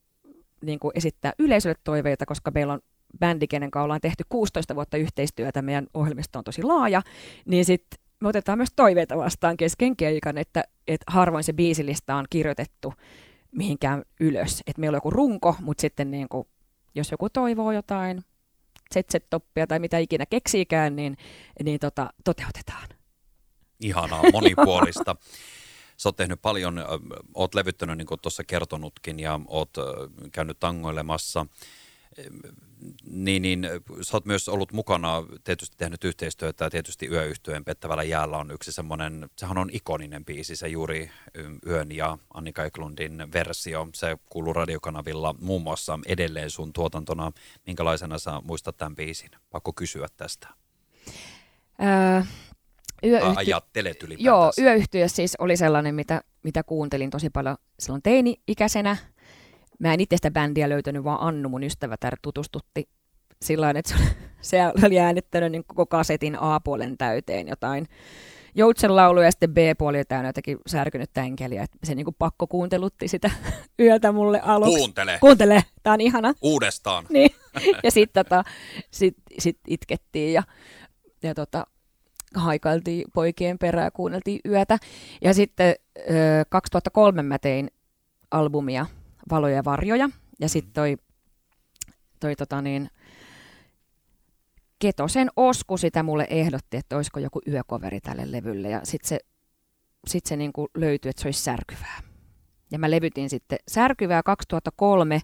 niin 0.66 0.80
kuin 0.80 0.92
esittää 0.96 1.34
yleisölle 1.40 1.76
toiveita, 1.84 2.26
koska 2.26 2.52
meillä 2.52 2.74
on 2.74 2.80
bändi, 3.20 3.48
kenen 3.48 3.72
kanssa 3.72 3.84
ollaan 3.84 4.02
tehty 4.02 4.24
16 4.30 4.76
vuotta 4.76 4.98
yhteistyötä, 4.98 5.62
meidän 5.62 5.88
ohjelmisto 5.94 6.40
on 6.40 6.44
tosi 6.44 6.64
laaja, 6.64 7.02
niin 7.46 7.66
sitten 7.66 8.00
me 8.20 8.30
otetaan 8.30 8.58
myös 8.58 8.74
toiveita 8.76 9.18
vastaan 9.18 9.58
kesken 9.58 9.96
keikan, 9.96 10.38
että, 10.38 10.64
että 10.88 11.06
harvoin 11.08 11.44
se 11.44 11.54
biisilista 11.54 12.16
on 12.16 12.26
kirjoitettu 12.30 12.94
mihinkään 13.52 14.04
ylös. 14.20 14.64
Että 14.68 14.80
meillä 14.80 14.96
on 14.96 14.98
joku 14.98 15.10
runko, 15.10 15.56
mutta 15.60 15.82
sitten 15.82 16.12
niin 16.12 16.30
kuin, 16.30 16.48
jos 16.96 17.12
joku 17.12 17.30
toivoo 17.30 17.72
jotain 17.72 18.24
ZZ-toppia 18.94 19.68
tai 19.68 19.80
mitä 19.80 19.98
ikinä 19.98 20.26
keksiikään, 20.26 20.96
niin, 20.96 21.18
niin 21.64 21.80
tota, 21.80 22.14
toteutetaan. 22.24 22.90
Ihanaa, 23.80 24.22
monipuolista. 24.32 25.16
Sä 25.98 26.10
oot 26.10 26.16
tehnyt 26.16 26.42
paljon, 26.42 26.86
oot 27.34 27.56
levyttänyt 27.56 27.98
niin 27.98 28.06
kuin 28.06 28.20
tuossa 28.22 28.44
kertonutkin 28.44 29.20
ja 29.20 29.40
oot 29.48 29.70
käynyt 30.32 30.60
tangoilemassa 30.60 31.46
niin, 33.06 33.42
niin 33.42 33.68
sä 34.02 34.18
oot 34.18 34.26
myös 34.26 34.50
ollut 34.50 34.72
mukana, 34.72 35.24
tietysti 35.44 35.78
tehnyt 35.78 36.04
yhteistyötä 36.04 36.70
tietysti 36.70 37.08
Yöyhtyeen 37.12 37.66
Pettävällä 37.66 38.04
jäällä 38.04 38.38
on 38.38 38.52
yksi 38.52 38.72
semmoinen, 38.72 39.30
sehän 39.38 39.58
on 39.58 39.70
ikoninen 39.74 40.26
biisi, 40.26 40.56
se 40.56 40.68
juuri 40.68 41.12
Yön 41.68 41.92
ja 41.92 42.18
Annika 42.34 42.66
Eklundin 42.66 43.28
versio. 43.34 43.88
Se 43.94 44.18
kuuluu 44.30 44.54
radiokanavilla 44.54 45.36
muun 45.40 45.62
muassa 45.62 46.00
edelleen 46.06 46.50
sun 46.50 46.74
tuotantona. 46.74 47.32
Minkälaisena 47.68 48.20
sä 48.20 48.42
muistat 48.44 48.78
tämän 48.78 48.96
biisin? 48.96 49.30
Pakko 49.50 49.74
kysyä 49.74 50.08
tästä. 50.18 50.48
Ää, 51.80 52.26
yöyhty... 53.06 53.34
Ajattelet 53.36 54.04
ylipäätänsä. 54.04 54.30
Joo, 54.30 54.52
Yöyhtyö 54.62 55.08
siis 55.08 55.36
oli 55.40 55.58
sellainen, 55.58 55.96
mitä, 55.96 56.22
mitä 56.44 56.64
kuuntelin 56.64 57.10
tosi 57.10 57.30
paljon 57.30 57.58
silloin 57.80 58.02
teini-ikäisenä– 58.02 58.98
Mä 59.84 59.94
en 59.94 60.00
itse 60.00 60.16
sitä 60.16 60.32
bändiä 60.32 60.70
löytänyt, 60.70 61.04
vaan 61.04 61.22
Annu, 61.22 61.50
mun 61.50 61.64
ystävä, 61.64 61.96
tär 62.00 62.18
tutustutti 62.22 62.90
sillä 63.42 63.70
että 63.70 63.94
se, 63.98 64.04
se 64.50 64.86
oli 64.86 65.00
äänittänyt 65.00 65.52
niin 65.52 65.64
koko 65.68 65.86
kasetin 65.86 66.38
A-puolen 66.40 66.98
täyteen 66.98 67.48
jotain 67.48 67.88
joutsen 68.56 68.96
laulu 68.96 69.22
ja 69.22 69.32
sitten 69.32 69.54
B-puoli 69.54 70.04
täynnä 70.06 70.30
jotenkin 70.30 70.58
särkynyt 70.68 71.18
enkeliä. 71.18 71.66
Se 71.84 71.96
niin 71.96 72.06
kuin 72.06 72.16
pakko 72.20 72.48
kuuntelutti 72.48 73.08
sitä 73.08 73.32
yötä 73.80 74.12
mulle 74.12 74.40
aluksi. 74.40 74.78
Kuuntele. 74.78 75.18
Kuuntele, 75.22 75.64
tää 75.84 75.94
on 75.94 76.02
ihana. 76.02 76.34
Uudestaan. 76.42 77.06
niin. 77.14 77.32
Ja 77.84 77.92
sitten 77.92 78.26
tota, 78.26 78.44
sit, 78.92 79.16
sit 79.40 79.60
itkettiin 79.68 80.34
ja, 80.34 80.44
ja 81.24 81.34
tota, 81.34 81.68
haikailtiin 82.36 83.06
poikien 83.14 83.60
perään, 83.60 83.92
kuunneltiin 83.92 84.40
yötä. 84.46 84.78
Ja 85.22 85.34
sitten 85.34 85.76
ö, 85.98 86.04
2003 86.50 87.24
mä 87.24 87.40
tein 87.40 87.72
albumia 88.32 88.86
valoja 89.32 89.56
ja 89.56 89.64
varjoja. 89.64 90.10
Ja 90.40 90.50
sitten 90.50 90.70
mm. 90.70 90.74
toi, 90.74 90.98
toi 92.20 92.36
tota 92.36 92.62
niin, 92.62 92.90
Ketosen 94.80 95.30
Osku 95.36 95.78
sitä 95.78 96.04
mulle 96.04 96.28
ehdotti, 96.30 96.78
että 96.78 96.96
olisiko 96.96 97.20
joku 97.20 97.42
yökoveri 97.48 98.00
tälle 98.02 98.32
levylle. 98.32 98.70
Ja 98.70 98.82
sitten 98.84 99.08
se, 99.08 99.20
sit 100.08 100.26
se 100.26 100.36
niinku 100.36 100.68
löytyi, 100.78 101.10
että 101.10 101.22
se 101.22 101.28
olisi 101.28 101.44
särkyvää. 101.44 102.00
Ja 102.72 102.80
mä 102.80 102.92
levytin 102.92 103.30
sitten 103.30 103.58
särkyvää 103.68 104.24
2003. 104.24 105.22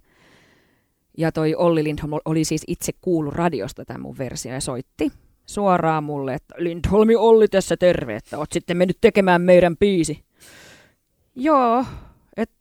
Ja 1.18 1.32
toi 1.32 1.56
Olli 1.56 1.84
Lindholm 1.84 2.14
oli 2.26 2.44
siis 2.44 2.64
itse 2.68 2.92
kuullut 3.02 3.34
radiosta 3.34 3.86
tämän 3.86 4.02
mun 4.02 4.18
versio 4.18 4.54
ja 4.54 4.62
soitti 4.62 5.12
suoraan 5.50 6.04
mulle, 6.04 6.34
että 6.34 6.56
Lindholmi 6.58 7.16
Olli 7.16 7.48
tässä 7.48 7.78
terve, 7.78 8.16
että 8.16 8.38
oot 8.38 8.52
sitten 8.52 8.78
mennyt 8.78 8.98
tekemään 9.02 9.42
meidän 9.42 9.78
biisi. 9.78 10.24
Joo, 11.36 11.86
että 12.38 12.56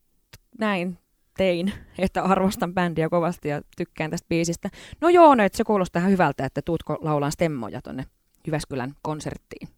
näin 0.59 0.99
tein, 1.38 1.73
että 1.99 2.23
arvostan 2.23 2.75
bändiä 2.75 3.09
kovasti 3.09 3.49
ja 3.49 3.62
tykkään 3.76 4.11
tästä 4.11 4.28
biisistä. 4.28 4.71
No 5.00 5.09
joo, 5.09 5.35
no, 5.35 5.45
että 5.45 5.57
se 5.57 5.64
kuulostaa 5.64 6.00
ihan 6.00 6.12
hyvältä, 6.12 6.45
että 6.45 6.62
tuutko 6.62 6.99
laulaan 7.00 7.33
stemmoja 7.33 7.83
tonne 7.83 8.07
Jyväskylän 8.47 8.95
konserttiin. 9.02 9.68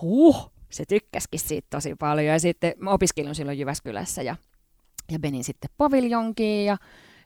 Huh, 0.00 0.52
se 0.70 0.84
tykkäskin 0.84 1.40
siitä 1.40 1.66
tosi 1.70 1.94
paljon. 1.94 2.26
Ja 2.26 2.40
sitten 2.40 2.72
mä 2.78 2.90
opiskelin 2.90 3.34
silloin 3.34 3.58
Jyväskylässä 3.58 4.22
ja, 4.22 4.36
ja 5.12 5.18
menin 5.18 5.44
sitten 5.44 5.70
paviljonkiin 5.76 6.66
ja 6.66 6.76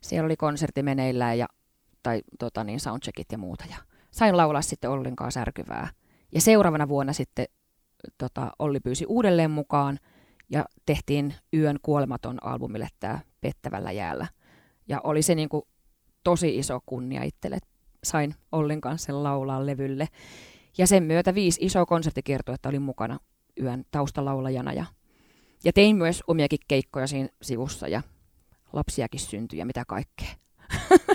siellä 0.00 0.26
oli 0.26 0.36
konsertti 0.36 0.82
meneillään 0.82 1.38
ja, 1.38 1.46
tai 2.02 2.22
tota 2.38 2.64
niin, 2.64 2.80
soundcheckit 2.80 3.32
ja 3.32 3.38
muuta. 3.38 3.64
Ja 3.70 3.76
sain 4.10 4.36
laulaa 4.36 4.62
sitten 4.62 4.90
Ollin 4.90 5.16
kanssa 5.16 5.40
särkyvää. 5.40 5.88
Ja 6.32 6.40
seuraavana 6.40 6.88
vuonna 6.88 7.12
sitten 7.12 7.46
tota, 8.18 8.50
Olli 8.58 8.80
pyysi 8.80 9.06
uudelleen 9.08 9.50
mukaan– 9.50 9.98
ja 10.54 10.64
tehtiin 10.86 11.34
Yön 11.54 11.78
kuolematon 11.82 12.46
albumille 12.46 12.88
tämä 13.00 13.20
Pettävällä 13.40 13.92
jäällä. 13.92 14.26
Ja 14.88 15.00
oli 15.04 15.22
se 15.22 15.34
niin 15.34 15.48
kuin 15.48 15.62
tosi 16.24 16.58
iso 16.58 16.80
kunnia 16.86 17.22
itselle, 17.22 17.56
että 17.56 17.68
sain 18.04 18.34
Ollin 18.52 18.80
kanssa 18.80 19.06
sen 19.06 19.22
laulaa 19.22 19.66
levylle. 19.66 20.08
Ja 20.78 20.86
sen 20.86 21.02
myötä 21.02 21.34
viisi 21.34 21.60
iso 21.64 21.86
konserttikiertuetta 21.86 22.68
oli 22.68 22.78
mukana 22.78 23.18
Yön 23.60 23.84
taustalaulajana. 23.90 24.72
Ja, 24.72 24.84
ja 25.64 25.72
tein 25.72 25.96
myös 25.96 26.22
omiakin 26.26 26.58
keikkoja 26.68 27.06
siinä 27.06 27.28
sivussa 27.42 27.88
ja 27.88 28.02
lapsiakin 28.72 29.20
syntyi 29.20 29.58
ja 29.58 29.66
mitä 29.66 29.84
kaikkea. 29.88 30.28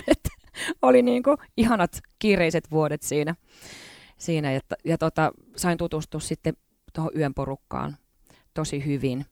oli 0.82 1.02
niin 1.02 1.22
kuin 1.22 1.36
ihanat 1.56 2.00
kiireiset 2.18 2.70
vuodet 2.70 3.02
siinä. 3.02 3.34
siinä 4.18 4.52
ja, 4.52 4.60
ja 4.84 4.98
tota, 4.98 5.32
sain 5.56 5.78
tutustua 5.78 6.20
sitten 6.20 6.54
tuohon 6.92 7.12
yön 7.16 7.34
porukkaan 7.34 7.96
tosi 8.54 8.84
hyvin. 8.86 9.26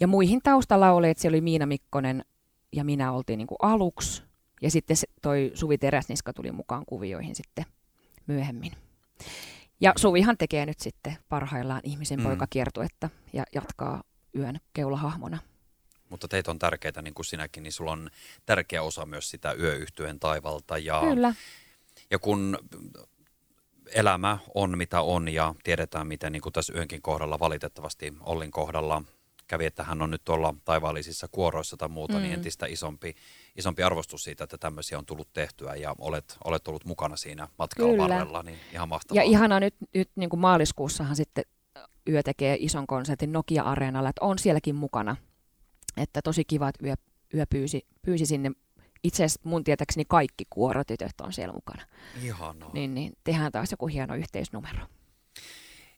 Ja 0.00 0.06
muihin 0.06 0.40
taustalauleet, 0.42 1.18
siellä 1.18 1.34
oli 1.34 1.40
Miina 1.40 1.66
Mikkonen 1.66 2.24
ja 2.72 2.84
minä 2.84 3.12
oltiin 3.12 3.38
niin 3.38 3.46
kuin 3.46 3.58
aluksi. 3.62 4.22
Ja 4.62 4.70
sitten 4.70 4.96
toi 5.22 5.50
Suvi 5.54 5.78
Teräsniska 5.78 6.32
tuli 6.32 6.52
mukaan 6.52 6.84
kuvioihin 6.86 7.34
sitten 7.34 7.64
myöhemmin. 8.26 8.72
Ja 9.80 9.92
Suvihan 9.96 10.38
tekee 10.38 10.66
nyt 10.66 10.80
sitten 10.80 11.16
parhaillaan 11.28 11.80
ihmisen 11.84 12.20
mm. 12.20 12.24
poikakiertuetta 12.24 13.10
ja 13.32 13.44
jatkaa 13.54 14.02
yön 14.36 14.60
keulahahmona. 14.74 15.38
Mutta 16.08 16.28
teitä 16.28 16.50
on 16.50 16.58
tärkeitä, 16.58 17.02
niin 17.02 17.14
kuin 17.14 17.26
sinäkin, 17.26 17.62
niin 17.62 17.72
sulla 17.72 17.92
on 17.92 18.10
tärkeä 18.46 18.82
osa 18.82 19.06
myös 19.06 19.30
sitä 19.30 19.52
yöyhtyeen 19.52 20.20
taivalta. 20.20 20.78
Ja, 20.78 21.00
Kyllä. 21.00 21.34
Ja 22.10 22.18
kun 22.18 22.58
elämä 23.94 24.38
on 24.54 24.78
mitä 24.78 25.00
on 25.00 25.28
ja 25.28 25.54
tiedetään 25.64 26.06
miten 26.06 26.32
niin 26.32 26.42
kuin 26.42 26.52
tässä 26.52 26.72
yönkin 26.76 27.02
kohdalla 27.02 27.38
valitettavasti 27.38 28.14
Ollin 28.20 28.50
kohdalla 28.50 29.02
kävi, 29.48 29.66
että 29.66 29.84
hän 29.84 30.02
on 30.02 30.10
nyt 30.10 30.24
tuolla 30.24 30.54
taivaallisissa 30.64 31.28
kuoroissa 31.30 31.76
tai 31.76 31.88
muuta, 31.88 32.12
niin 32.12 32.22
mm. 32.22 32.24
niin 32.24 32.34
entistä 32.34 32.66
isompi, 32.66 33.14
isompi 33.56 33.82
arvostus 33.82 34.24
siitä, 34.24 34.44
että 34.44 34.58
tämmöisiä 34.58 34.98
on 34.98 35.06
tullut 35.06 35.32
tehtyä 35.32 35.74
ja 35.74 35.94
olet, 35.98 36.36
olet 36.44 36.68
ollut 36.68 36.84
mukana 36.84 37.16
siinä 37.16 37.48
matkalla 37.58 37.92
Kyllä. 37.92 38.08
varrella, 38.08 38.42
niin 38.42 38.58
ihan 38.72 38.88
mahtavaa. 38.88 39.22
Ja 39.22 39.30
ihana 39.30 39.60
nyt, 39.60 39.74
nyt 39.94 40.10
niin 40.16 40.30
kuin 40.30 40.40
maaliskuussahan 40.40 41.16
sitten 41.16 41.44
Yö 42.08 42.22
tekee 42.22 42.56
ison 42.60 42.86
konsertin 42.86 43.32
Nokia-areenalla, 43.32 44.08
että 44.08 44.24
on 44.24 44.38
sielläkin 44.38 44.74
mukana. 44.74 45.16
Että 45.96 46.22
tosi 46.22 46.44
kiva, 46.44 46.68
että 46.68 46.86
Yö, 46.86 46.94
yö 47.34 47.46
pyysi, 47.50 47.86
pyysi 48.02 48.26
sinne 48.26 48.50
itse 49.04 49.24
asiassa 49.24 49.40
mun 49.44 49.64
tietääkseni 49.64 50.04
kaikki 50.08 50.44
kuorotytöt 50.50 51.20
on 51.20 51.32
siellä 51.32 51.52
mukana. 51.52 51.82
Ihanaa. 52.22 52.70
Niin, 52.72 52.94
niin 52.94 53.12
tehdään 53.24 53.52
taas 53.52 53.70
joku 53.70 53.86
hieno 53.86 54.14
yhteisnumero. 54.14 54.86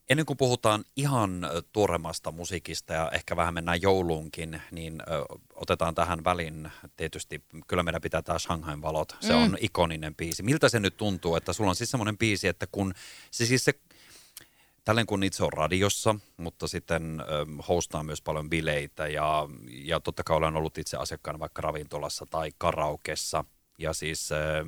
Ennen 0.09 0.25
kuin 0.25 0.37
puhutaan 0.37 0.83
ihan 0.95 1.49
tuoremmasta 1.71 2.31
musiikista 2.31 2.93
ja 2.93 3.11
ehkä 3.11 3.35
vähän 3.35 3.53
mennään 3.53 3.81
jouluunkin, 3.81 4.61
niin 4.71 5.01
ö, 5.01 5.25
otetaan 5.55 5.95
tähän 5.95 6.23
väliin 6.23 6.71
tietysti, 6.97 7.43
kyllä 7.67 7.83
meidän 7.83 8.01
pitää 8.01 8.21
tämä 8.21 8.39
Shanghain 8.39 8.81
valot, 8.81 9.17
se 9.19 9.33
mm. 9.33 9.43
on 9.43 9.57
ikoninen 9.61 10.15
biisi. 10.15 10.43
Miltä 10.43 10.69
se 10.69 10.79
nyt 10.79 10.97
tuntuu, 10.97 11.35
että 11.35 11.53
sulla 11.53 11.69
on 11.69 11.75
siis 11.75 11.91
semmoinen 11.91 12.17
biisi, 12.17 12.47
että 12.47 12.67
kun 12.71 12.93
se 13.31 13.45
siis 13.45 13.65
se 13.65 13.73
Tälleen 14.83 15.07
kun 15.07 15.23
itse 15.23 15.43
on 15.43 15.53
radiossa, 15.53 16.15
mutta 16.37 16.67
sitten 16.67 17.19
ö, 17.19 17.45
hostaa 17.67 18.03
myös 18.03 18.21
paljon 18.21 18.49
bileitä 18.49 19.07
ja, 19.07 19.49
ja 19.69 19.99
totta 19.99 20.23
kai 20.23 20.37
olen 20.37 20.55
ollut 20.55 20.77
itse 20.77 20.97
asiakkaana 20.97 21.39
vaikka 21.39 21.61
ravintolassa 21.61 22.25
tai 22.25 22.51
karaokessa 22.57 23.45
ja 23.77 23.93
siis 23.93 24.31
ö, 24.31 24.65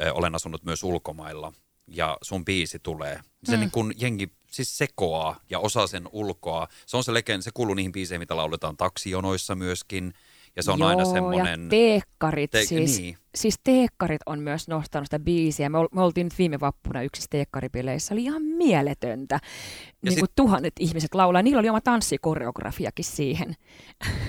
ö, 0.00 0.12
olen 0.12 0.34
asunut 0.34 0.64
myös 0.64 0.82
ulkomailla 0.82 1.52
ja 1.86 2.18
sun 2.22 2.44
biisi 2.44 2.78
tulee. 2.78 3.20
Se 3.44 3.56
mm. 3.56 3.60
niin 3.60 3.70
kun 3.70 3.92
jengi 3.96 4.32
siis 4.50 4.78
sekoaa 4.78 5.40
ja 5.50 5.58
osaa 5.58 5.86
sen 5.86 6.08
ulkoa. 6.12 6.68
Se 6.86 6.96
on 6.96 7.04
se 7.04 7.14
legend, 7.14 7.42
se 7.42 7.50
kuuluu 7.54 7.74
niihin 7.74 7.92
biiseihin, 7.92 8.20
mitä 8.20 8.36
lauletaan 8.36 8.76
taksijonoissa 8.76 9.54
myöskin. 9.54 10.14
Ja 10.56 10.62
se 10.62 10.70
on 10.70 10.78
Joo, 10.78 10.88
aina 10.88 11.04
semmoinen... 11.04 11.62
ja 11.62 11.68
teekkarit 11.70 12.50
te, 12.50 12.64
siis. 12.64 12.98
Niin, 12.98 13.18
siis 13.34 13.60
teekkarit 13.64 14.20
on 14.26 14.40
myös 14.40 14.68
nostanut 14.68 15.06
sitä 15.06 15.18
biisiä. 15.18 15.68
Me, 15.68 15.78
ol, 15.78 15.88
me 15.92 16.02
oltiin 16.02 16.24
nyt 16.24 16.38
viime 16.38 16.60
vappuna 16.60 17.02
yksi 17.02 17.26
teekkaripileissä. 17.30 18.14
Oli 18.14 18.22
ihan 18.22 18.42
mieletöntä. 18.42 19.34
Ja 19.34 20.10
niin 20.10 20.20
sit... 20.20 20.30
tuhannet 20.36 20.72
ihmiset 20.80 21.14
laulaa. 21.14 21.42
Niillä 21.42 21.60
oli 21.60 21.68
oma 21.68 21.80
tanssikoreografiakin 21.80 23.04
siihen. 23.04 23.56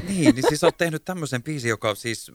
Niin, 0.08 0.36
niin 0.36 0.46
siis 0.48 0.64
olet 0.64 0.78
tehnyt 0.86 1.06
tämmöisen 1.06 1.44
biisin, 1.44 1.70
joka 1.70 1.96
siis 1.96 2.32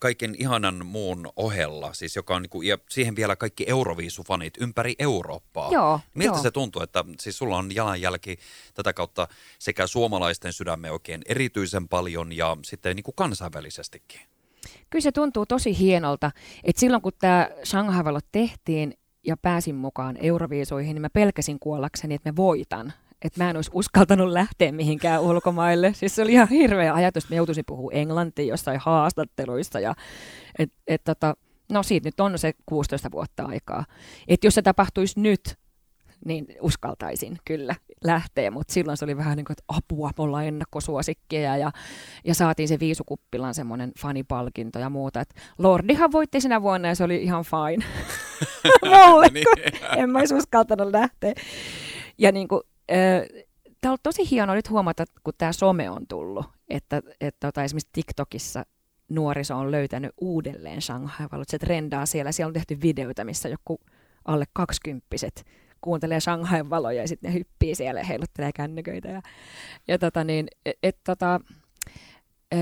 kaiken 0.00 0.34
ihanan 0.38 0.86
muun 0.86 1.32
ohella, 1.36 1.92
siis 1.92 2.16
joka 2.16 2.36
on 2.36 2.42
niinku, 2.42 2.62
ja 2.62 2.78
siihen 2.90 3.16
vielä 3.16 3.36
kaikki 3.36 3.64
Euroviisufanit 3.68 4.54
ympäri 4.60 4.94
Eurooppaa. 4.98 5.72
Joo, 5.72 6.00
Miltä 6.14 6.36
joo. 6.36 6.42
se 6.42 6.50
tuntuu, 6.50 6.82
että 6.82 7.04
siis 7.20 7.38
sulla 7.38 7.56
on 7.56 7.74
jalanjälki 7.74 8.38
tätä 8.74 8.92
kautta 8.92 9.28
sekä 9.58 9.86
suomalaisten 9.86 10.52
sydämme 10.52 10.90
oikein 10.90 11.22
erityisen 11.26 11.88
paljon 11.88 12.32
ja 12.32 12.56
sitten 12.64 12.96
niinku 12.96 13.12
kansainvälisestikin? 13.12 14.20
Kyllä 14.90 15.02
se 15.02 15.12
tuntuu 15.12 15.46
tosi 15.46 15.78
hienolta, 15.78 16.30
että 16.64 16.80
silloin 16.80 17.02
kun 17.02 17.12
tämä 17.18 17.48
shanghai 17.64 18.04
tehtiin 18.32 18.94
ja 19.26 19.36
pääsin 19.36 19.74
mukaan 19.74 20.16
Euroviisoihin, 20.20 20.94
niin 20.94 21.02
mä 21.02 21.10
pelkäsin 21.10 21.58
kuollakseni, 21.60 22.14
että 22.14 22.30
mä 22.30 22.36
voitan. 22.36 22.92
Että 23.22 23.44
mä 23.44 23.50
en 23.50 23.56
olisi 23.56 23.70
uskaltanut 23.74 24.28
lähteä 24.28 24.72
mihinkään 24.72 25.22
ulkomaille. 25.22 25.92
Siis 25.94 26.14
se 26.14 26.22
oli 26.22 26.32
ihan 26.32 26.48
hirveä 26.48 26.94
ajatus, 26.94 27.24
että 27.24 27.34
mä 27.34 27.36
joutuisin 27.36 27.64
puhua 27.66 27.90
englantia 27.92 28.44
jossain 28.44 28.80
haastatteluissa. 28.80 29.80
Ja, 29.80 29.94
et, 30.58 30.72
et, 30.86 31.04
tota, 31.04 31.34
no 31.72 31.82
siitä 31.82 32.08
nyt 32.08 32.20
on 32.20 32.38
se 32.38 32.52
16 32.66 33.10
vuotta 33.10 33.44
aikaa. 33.44 33.84
Että 34.28 34.46
jos 34.46 34.54
se 34.54 34.62
tapahtuisi 34.62 35.20
nyt, 35.20 35.58
niin 36.24 36.46
uskaltaisin 36.60 37.38
kyllä 37.44 37.74
lähteä, 38.04 38.50
mutta 38.50 38.72
silloin 38.72 38.96
se 38.96 39.04
oli 39.04 39.16
vähän 39.16 39.36
niin 39.36 39.44
kuin, 39.44 39.54
että 39.54 39.64
apua, 39.68 40.10
me 40.18 40.24
ollaan 40.24 40.46
ennakkosuosikkeja 40.46 41.56
ja, 41.56 41.72
ja 42.24 42.34
saatiin 42.34 42.68
se 42.68 42.80
Viisukuppilan 42.80 43.54
semmoinen 43.54 43.92
fanipalkinto 44.00 44.78
ja 44.78 44.90
muuta. 44.90 45.20
Et 45.20 45.34
Lordihan 45.58 46.12
voitti 46.12 46.40
sinä 46.40 46.62
vuonna 46.62 46.88
ja 46.88 46.94
se 46.94 47.04
oli 47.04 47.22
ihan 47.22 47.44
fine 47.44 47.84
mulle, 49.08 49.28
niin. 49.28 49.44
kun 49.44 49.98
en 49.98 50.10
mä 50.10 50.18
olisi 50.18 50.34
uskaltanut 50.34 50.90
lähteä. 50.90 51.34
Ja 52.18 52.32
niin 52.32 52.48
kuin, 52.48 52.62
äh, 52.92 53.44
tämä 53.80 53.92
on 53.92 53.98
tosi 54.02 54.30
hienoa 54.30 54.54
nyt 54.54 54.70
huomata, 54.70 55.04
kun 55.24 55.34
tämä 55.38 55.52
some 55.52 55.90
on 55.90 56.06
tullut, 56.06 56.46
että, 56.68 57.02
että 57.20 57.46
tota, 57.46 57.64
esimerkiksi 57.64 57.90
TikTokissa 57.92 58.64
nuoriso 59.08 59.56
on 59.56 59.70
löytänyt 59.70 60.12
uudelleen 60.20 60.82
shanghai 60.82 61.28
Se 61.48 61.58
trendaa 61.58 62.06
siellä. 62.06 62.32
Siellä 62.32 62.48
on 62.48 62.54
tehty 62.54 62.78
videoita, 62.82 63.24
missä 63.24 63.48
joku 63.48 63.80
alle 64.24 64.44
kaksikymppiset 64.52 65.44
kuuntelee 65.80 66.20
Shanghain 66.20 66.70
valoja 66.70 67.02
ja 67.02 67.08
sitten 67.08 67.32
ne 67.32 67.38
hyppii 67.38 67.74
siellä 67.74 68.00
ja 68.00 68.06
heiluttelee 68.06 68.52
kännyköitä. 68.52 69.08
Ja, 69.08 69.22
ja 69.88 69.98
tota 69.98 70.24
niin, 70.24 70.48
et, 70.66 70.78
et, 70.82 70.96
tota, 71.04 71.40
ö, 72.54 72.58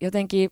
jotenkin 0.00 0.50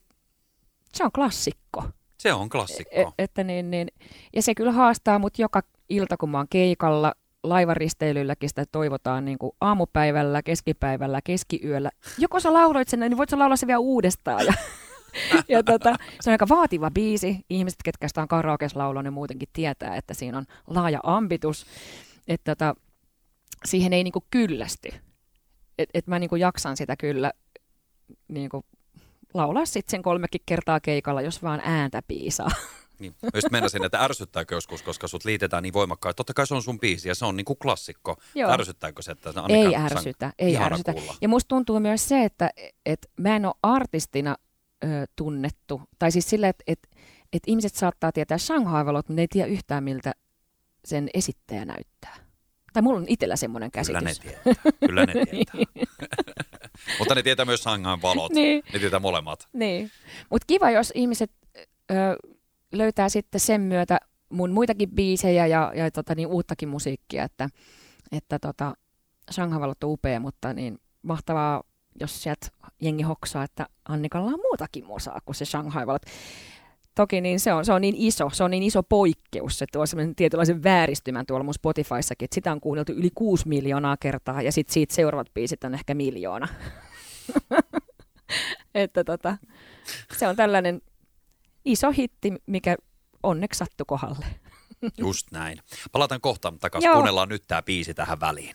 se 0.95 1.05
on 1.05 1.13
klassikko. 1.13 1.85
Se 2.19 2.33
on 2.33 2.49
klassikko. 2.49 2.93
Et, 2.95 3.09
että 3.19 3.45
niin, 3.45 3.71
niin, 3.71 3.89
ja 4.37 4.43
se 4.43 4.55
kyllä 4.55 4.73
haastaa 4.73 5.19
mut 5.19 5.39
joka 5.39 5.63
ilta, 5.89 6.17
kun 6.17 6.31
mä 6.31 6.39
oon 6.39 6.49
keikalla, 6.51 7.15
laivaristeilylläkin 7.43 8.49
sitä 8.49 8.65
toivotaan 8.73 9.25
niin 9.25 9.39
kuin 9.39 9.53
aamupäivällä, 9.61 10.43
keskipäivällä, 10.43 11.21
keskiyöllä. 11.25 11.91
Joko 12.19 12.41
sä 12.41 12.53
lauloit 12.53 12.89
sen, 12.89 13.01
niin 13.01 13.17
voit 13.17 13.31
sä 13.31 13.39
laulaa 13.39 13.57
se 13.57 13.67
vielä 13.67 13.79
uudestaan. 13.79 14.47
Ja, 14.47 14.53
ja 15.49 15.63
tota, 15.63 15.95
se 16.21 16.31
on 16.31 16.33
aika 16.33 16.49
vaativa 16.49 16.91
biisi. 16.91 17.45
Ihmiset, 17.51 17.79
ketkä 17.85 18.09
sitä 18.09 18.23
on 18.23 18.29
karaokes 18.29 18.77
laulunut, 18.77 19.05
ne 19.05 19.11
muutenkin 19.11 19.49
tietää, 19.53 19.97
että 19.97 20.15
siinä 20.15 20.39
on 20.39 20.45
laaja 20.67 21.01
ambitus. 21.03 21.67
Että 22.29 22.55
tota, 22.55 22.75
siihen 23.65 23.93
ei 23.93 24.05
niinku 24.05 24.25
kyllästy. 24.31 24.89
Että 25.79 25.99
et 25.99 26.07
mä 26.07 26.19
niinku 26.19 26.37
jaksan 26.37 26.77
sitä 26.77 26.97
kyllä 26.97 27.33
niinku 28.29 28.65
laulaa 29.35 29.67
sitten 29.67 29.91
sen 29.91 30.03
kolmekin 30.03 30.41
kertaa 30.47 30.81
keikalla, 30.81 31.23
jos 31.23 31.43
vaan 31.43 31.61
ääntä 31.65 32.03
piisaa. 32.09 32.51
Niin. 32.99 33.15
Just 33.35 33.51
meinasin, 33.51 33.85
että 33.85 34.05
ärsyttääkö 34.05 34.55
joskus, 34.55 34.83
koska 34.83 35.09
sut 35.09 35.25
liitetään 35.25 35.63
niin 35.63 35.73
voimakkaan. 35.73 36.15
Totta 36.15 36.35
kai 36.35 36.47
se 36.47 36.55
on 36.55 36.63
sun 36.63 36.81
biisi 36.81 37.09
ja 37.09 37.15
se 37.15 37.25
on 37.25 37.37
niin 37.37 37.45
kuin 37.45 37.59
klassikko. 37.59 38.17
Joo. 38.35 38.51
Ärsyttääkö 38.53 39.03
se, 39.03 39.13
että 39.13 39.33
Annika 39.37 39.69
Ei 39.69 39.77
ärsytä, 39.77 40.33
ei 40.39 40.57
ärsytä. 40.57 40.93
Kuulla. 40.93 41.15
Ja 41.21 41.29
musta 41.29 41.49
tuntuu 41.49 41.81
myös 41.81 42.09
se, 42.09 42.25
että 42.25 42.51
et 42.87 43.11
mä 43.17 43.37
en 43.37 43.47
ole 43.47 43.55
artistina 43.63 44.37
ö, 44.85 45.07
tunnettu. 45.17 45.83
Tai 45.99 46.13
siis 46.13 46.31
sillä, 46.31 46.49
että 46.49 46.65
et, 46.67 46.79
et 47.33 47.43
ihmiset 47.47 47.75
saattaa 47.75 48.13
tietää 48.13 48.39
Shanghai-valot, 48.39 49.09
mutta 49.09 49.17
ne 49.17 49.23
ei 49.23 49.29
tiedä 49.29 49.49
yhtään 49.49 49.85
miltä 49.85 50.13
sen 50.85 51.09
esittäjä 51.15 51.65
näyttää. 51.65 52.17
Tai 52.73 52.83
mulla 52.83 52.99
on 52.99 53.05
itsellä 53.09 53.37
semmoinen 53.37 53.71
käsitys. 53.71 54.21
Kyllä 54.21 54.35
ne 54.35 54.45
tietää. 54.45 54.73
Kyllä 54.87 55.07
ne 55.07 55.13
tietää. 55.27 55.61
mutta 56.99 57.15
ne 57.15 57.23
tietää 57.23 57.45
myös 57.45 57.63
Shanghain 57.63 58.03
valot. 58.03 58.33
Niin. 58.33 58.63
Ne 58.73 58.79
tietää 58.79 59.01
molemmat. 59.01 59.49
Niin. 59.53 59.91
Mutta 60.31 60.45
kiva, 60.47 60.71
jos 60.71 60.93
ihmiset 60.95 61.31
ö, 61.91 61.95
löytää 62.73 63.09
sitten 63.09 63.41
sen 63.41 63.61
myötä 63.61 63.99
mun 64.31 64.51
muitakin 64.51 64.91
biisejä 64.91 65.47
ja, 65.47 65.73
ja 65.75 65.91
tota, 65.91 66.15
niin, 66.15 66.29
uuttakin 66.29 66.69
musiikkia, 66.69 67.25
että, 67.25 67.49
että 68.13 68.39
tota, 68.39 68.75
Shanghavalot 69.33 69.85
on 69.85 69.91
upea, 69.91 70.21
mutta 70.21 70.53
niin 70.53 70.79
mahtavaa, 71.03 71.63
jos 72.01 72.23
sieltä 72.23 72.47
jengi 72.81 73.03
hoksaa, 73.03 73.45
että 73.45 73.67
Annikalla 73.89 74.31
on 74.31 74.41
muutakin 74.43 74.87
musaa 74.87 75.21
kuin 75.25 75.37
se 75.37 75.45
Shanghai-valot. 75.45 76.03
Toki 76.95 77.21
niin 77.21 77.41
se 77.41 77.53
on, 77.53 77.65
se 77.65 77.73
on 77.73 77.81
niin 77.81 77.95
iso, 77.99 78.31
se 78.33 78.45
on 78.45 78.51
niin 78.51 78.63
iso 78.63 78.83
poikkeus, 78.83 79.63
että 79.63 79.73
tuo 79.73 79.87
sellainen 79.87 80.15
tietynlaisen 80.15 80.63
vääristymän 80.63 81.27
tuolla 81.27 81.45
mun 81.45 81.55
Spotifyssakin, 81.55 82.25
että 82.25 82.35
sitä 82.35 82.53
on 82.53 82.61
kuunneltu 82.61 82.93
yli 82.93 83.11
kuusi 83.15 83.49
miljoonaa 83.49 83.97
kertaa 83.97 84.43
ja 84.43 84.53
sitten 84.53 84.75
siitä 84.75 84.95
seuraavat 84.95 85.35
biisit 85.35 85.65
on 85.65 85.75
ehkä 85.75 85.95
miljoona. 85.95 86.49
että 88.75 89.05
tota, 89.05 89.37
se 90.17 90.29
on 90.29 90.37
tällainen 90.37 90.83
iso 91.65 91.91
hitti, 91.91 92.33
mikä 92.47 92.77
onneksi 93.23 93.59
sattui 93.59 93.85
kohdalle. 93.87 94.27
Just 94.99 95.31
näin. 95.31 95.59
Palataan 95.93 96.21
kohta 96.21 96.53
takaisin. 96.61 96.93
Kuunnellaan 96.93 97.29
nyt 97.29 97.45
tämä 97.47 97.63
biisi 97.63 97.95
tähän 97.95 98.21
väliin. 98.21 98.55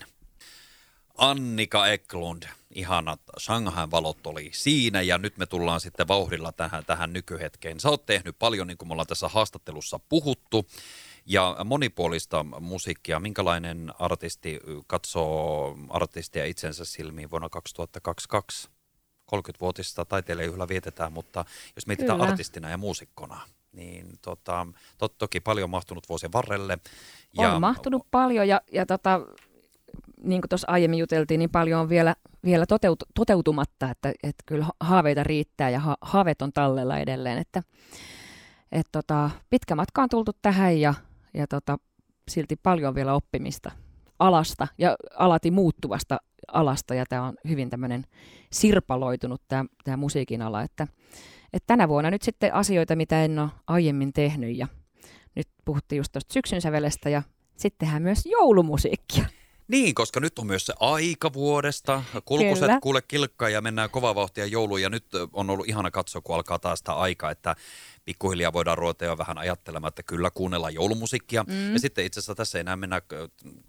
Annika 1.17 1.87
Eklund, 1.87 2.43
ihanat 2.71 3.19
Shanghain 3.39 3.91
valot 3.91 4.27
oli 4.27 4.49
siinä 4.53 5.01
ja 5.01 5.17
nyt 5.17 5.37
me 5.37 5.45
tullaan 5.45 5.81
sitten 5.81 6.07
vauhdilla 6.07 6.51
tähän, 6.51 6.85
tähän 6.85 7.13
nykyhetkeen. 7.13 7.79
Sä 7.79 7.89
oot 7.89 8.05
tehnyt 8.05 8.35
paljon, 8.39 8.67
niin 8.67 8.77
kuin 8.77 8.89
me 8.89 8.91
ollaan 8.91 9.07
tässä 9.07 9.27
haastattelussa 9.27 9.99
puhuttu, 10.09 10.65
ja 11.25 11.55
monipuolista 11.65 12.45
musiikkia. 12.59 13.19
Minkälainen 13.19 13.93
artisti 13.99 14.59
katsoo 14.87 15.77
artistia 15.89 16.45
itsensä 16.45 16.85
silmiin 16.85 17.31
vuonna 17.31 17.49
2022? 17.49 18.69
30-vuotista 19.35 20.05
taiteilijajuhla 20.05 20.67
vietetään, 20.67 21.13
mutta 21.13 21.45
jos 21.75 21.87
mietitään 21.87 22.19
Kyllä. 22.19 22.31
artistina 22.31 22.69
ja 22.69 22.77
muusikkona, 22.77 23.41
niin 23.71 24.19
tota, 24.21 24.67
to, 24.97 25.07
toki 25.07 25.39
paljon 25.39 25.69
mahtunut 25.69 26.09
vuosien 26.09 26.33
varrelle. 26.33 26.77
Ja, 27.37 27.53
on 27.53 27.61
mahtunut 27.61 28.07
paljon 28.11 28.47
ja, 28.47 28.61
ja 28.71 28.85
tota, 28.85 29.21
niin 30.23 30.41
kuin 30.41 30.49
tuossa 30.49 30.67
aiemmin 30.71 30.99
juteltiin, 30.99 31.39
niin 31.39 31.49
paljon 31.49 31.81
on 31.81 31.89
vielä, 31.89 32.15
vielä 32.45 32.65
toteut, 32.65 33.03
toteutumatta, 33.15 33.89
että, 33.89 34.09
että 34.23 34.43
kyllä 34.45 34.65
haaveita 34.79 35.23
riittää 35.23 35.69
ja 35.69 35.79
ha, 35.79 35.97
haaveet 36.01 36.41
on 36.41 36.53
tallella 36.53 36.97
edelleen. 36.97 37.37
Että, 37.37 37.63
et 38.71 38.87
tota, 38.91 39.29
pitkä 39.49 39.75
matka 39.75 40.03
on 40.03 40.09
tultu 40.09 40.31
tähän 40.41 40.79
ja, 40.79 40.93
ja 41.33 41.47
tota, 41.47 41.77
silti 42.29 42.55
paljon 42.55 42.95
vielä 42.95 43.13
oppimista 43.13 43.71
alasta 44.19 44.67
ja 44.77 44.95
alati 45.17 45.51
muuttuvasta 45.51 46.17
alasta 46.53 46.95
ja 46.95 47.05
tämä 47.09 47.23
on 47.23 47.35
hyvin 47.47 47.69
tämmöinen 47.69 48.03
sirpaloitunut 48.51 49.41
tämä, 49.47 49.97
musiikin 49.97 50.41
ala, 50.41 50.61
että, 50.61 50.87
että 51.53 51.67
tänä 51.67 51.87
vuonna 51.87 52.11
nyt 52.11 52.21
sitten 52.21 52.53
asioita, 52.53 52.95
mitä 52.95 53.25
en 53.25 53.39
ole 53.39 53.49
aiemmin 53.67 54.13
tehnyt 54.13 54.57
ja 54.57 54.67
nyt 55.35 55.47
puhuttiin 55.65 55.97
just 55.97 56.11
tuosta 56.11 56.33
syksyn 56.33 56.61
sävelestä 56.61 57.09
ja 57.09 57.23
sittenhän 57.57 58.01
myös 58.01 58.25
joulumusiikkia. 58.25 59.25
Niin, 59.67 59.95
koska 59.95 60.19
nyt 60.19 60.39
on 60.39 60.47
myös 60.47 60.65
se 60.65 60.73
aika 60.79 61.33
vuodesta. 61.33 62.03
Kulkuset 62.25 62.65
Kyllä. 62.65 62.79
kuule 62.81 63.01
kilkkaa 63.07 63.49
ja 63.49 63.61
mennään 63.61 63.89
kovaa 63.89 64.15
vauhtia 64.15 64.45
jouluun. 64.45 64.81
Ja 64.81 64.89
nyt 64.89 65.05
on 65.33 65.49
ollut 65.49 65.67
ihana 65.67 65.91
katsoa, 65.91 66.21
kun 66.21 66.35
alkaa 66.35 66.59
taas 66.59 66.79
sitä 66.79 66.93
aikaa, 66.93 67.31
että 67.31 67.55
pikkuhiljaa 68.05 68.53
voidaan 68.53 68.77
jo 69.01 69.17
vähän 69.17 69.37
ajattelemaan, 69.37 69.89
että 69.89 70.03
kyllä 70.03 70.31
kuunnellaan 70.31 70.73
joulumusiikkia. 70.73 71.43
Mm. 71.43 71.73
Ja 71.73 71.79
sitten 71.79 72.05
itse 72.05 72.19
asiassa 72.19 72.35
tässä 72.35 72.57
ei 72.57 72.59
enää 72.59 72.75
mennä 72.75 73.01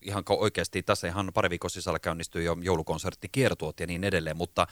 ihan 0.02 0.24
oikeasti, 0.28 0.82
tässä 0.82 1.08
ihan 1.08 1.30
pari 1.34 1.50
viikon 1.50 1.70
sisällä 1.70 1.98
käynnistyy 1.98 2.42
jo 2.42 2.56
joulukonsertti, 2.60 3.28
kiertuot 3.32 3.80
ja 3.80 3.86
niin 3.86 4.04
edelleen, 4.04 4.36
mutta 4.36 4.66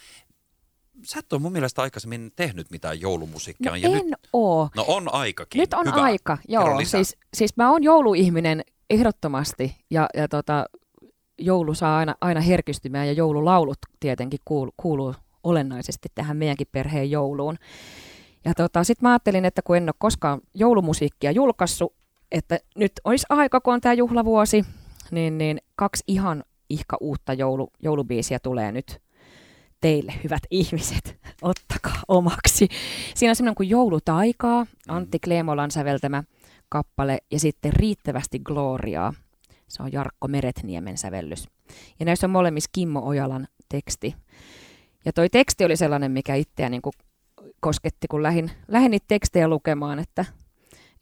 sä 1.03 1.19
et 1.19 1.33
ole 1.33 1.41
mun 1.41 1.53
mielestä 1.53 1.83
aikaisemmin 1.83 2.33
tehnyt 2.37 2.71
mitään 2.71 3.01
joulumusiikkia. 3.01 3.71
No 3.71 3.77
ja 3.77 3.89
en 3.89 4.07
nyt, 4.07 4.29
oo. 4.33 4.69
No 4.77 4.85
on 4.89 5.15
aikakin. 5.15 5.59
Nyt 5.61 5.75
on 5.75 5.87
Hyvä. 5.87 6.03
aika, 6.03 6.39
joo. 6.49 6.81
Siis, 6.85 7.17
siis 7.35 7.57
mä 7.57 7.71
oon 7.71 7.83
jouluihminen 7.83 8.65
ehdottomasti 8.91 9.77
ja, 9.91 10.09
ja 10.15 10.29
tota, 10.29 10.67
joulu 11.45 11.75
saa 11.75 11.99
aina, 11.99 12.15
aina 12.21 12.41
herkistymään 12.41 13.07
ja 13.07 13.13
joululaulut 13.13 13.79
tietenkin 14.01 14.41
kuuluu, 14.45 14.75
kuuluu 14.77 15.15
olennaisesti 15.43 16.09
tähän 16.15 16.37
meidänkin 16.37 16.67
perheen 16.73 17.11
jouluun. 17.11 17.57
Ja 18.45 18.55
tota, 18.55 18.85
sitten 18.85 19.07
mä 19.07 19.13
ajattelin, 19.13 19.45
että 19.45 19.63
kun 19.63 19.77
en 19.77 19.89
ole 19.89 19.95
koskaan 19.99 20.41
joulumusiikkia 20.55 21.31
julkaissut, 21.31 21.95
että 22.33 22.59
nyt 22.77 22.93
olisi 23.05 23.27
aika, 23.29 23.61
kun 23.61 23.75
on 23.75 23.81
tämä 23.81 23.93
juhlavuosi, 23.93 24.65
niin, 25.11 25.39
niin 25.39 25.59
kaksi 25.77 26.05
ihan 26.07 26.45
ihka 26.71 26.97
uutta 27.01 27.33
joulu, 27.33 27.71
joulubiisiä 27.83 28.39
tulee 28.39 28.73
nyt 28.73 29.01
teille, 29.81 30.15
hyvät 30.25 30.43
ihmiset, 30.51 31.19
ottakaa 31.43 32.03
omaksi. 32.09 32.69
Siinä 33.15 33.31
on 33.31 33.37
semmoinen 33.37 33.55
kuin 33.55 33.71
Joulutaikaa, 33.71 34.67
Antti 34.89 35.19
Kleemolan 35.19 35.71
säveltämä 35.71 36.25
kappale, 36.69 37.19
ja 37.31 37.41
sitten 37.41 37.73
Riittävästi 37.73 38.39
Gloriaa. 38.39 39.15
Se 39.69 39.83
on 39.83 39.93
Jarkko 39.93 40.29
Meretniemen 40.29 40.99
sävellys. 40.99 41.49
Ja 42.01 42.07
näissä 42.07 42.27
on 42.27 42.31
molemmissa 42.31 42.71
Kimmo 42.73 43.01
Ojalan 43.01 43.49
teksti. 43.69 44.15
Ja 45.05 45.13
toi 45.13 45.31
teksti 45.31 45.65
oli 45.65 45.77
sellainen, 45.77 46.13
mikä 46.13 46.35
itseä 46.35 46.69
niin 46.69 46.83
kuin 46.83 46.93
kosketti, 47.61 48.09
kun 48.09 48.23
lähdin, 48.23 48.51
lähdin 48.69 48.91
niitä 48.91 49.05
tekstejä 49.09 49.49
lukemaan, 49.49 49.99
että, 49.99 50.25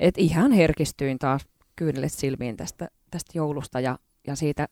että 0.01 0.21
ihan 0.21 0.53
herkistyin 0.53 1.19
taas 1.19 1.47
kyynelet 1.77 2.13
silmiin 2.13 2.57
tästä, 2.57 2.89
tästä 3.11 3.33
joulusta 3.35 3.81
ja, 3.81 3.99
ja 4.27 4.37
siitä, 4.37 4.69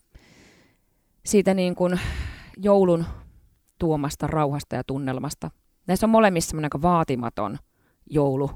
siitä 1.26 1.54
niin 1.54 1.74
kuin 1.74 2.00
joulun 2.56 3.04
tuomasta 3.78 4.26
rauhasta 4.26 4.76
ja 4.76 4.84
tunnelmasta. 4.84 5.50
Näissä 5.86 6.06
on 6.06 6.10
molemmissa 6.10 6.56
aika 6.62 6.82
vaatimaton 6.82 7.58
joulu, 8.10 8.50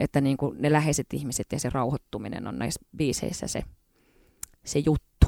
että 0.00 0.20
niin 0.20 0.36
kuin 0.36 0.56
ne 0.62 0.72
läheiset 0.72 1.06
ihmiset 1.12 1.46
ja 1.52 1.60
se 1.60 1.70
rauhoittuminen 1.70 2.46
on 2.46 2.58
näissä 2.58 2.80
biiseissä 2.96 3.46
se, 3.46 3.62
se 4.66 4.78
juttu. 4.78 5.26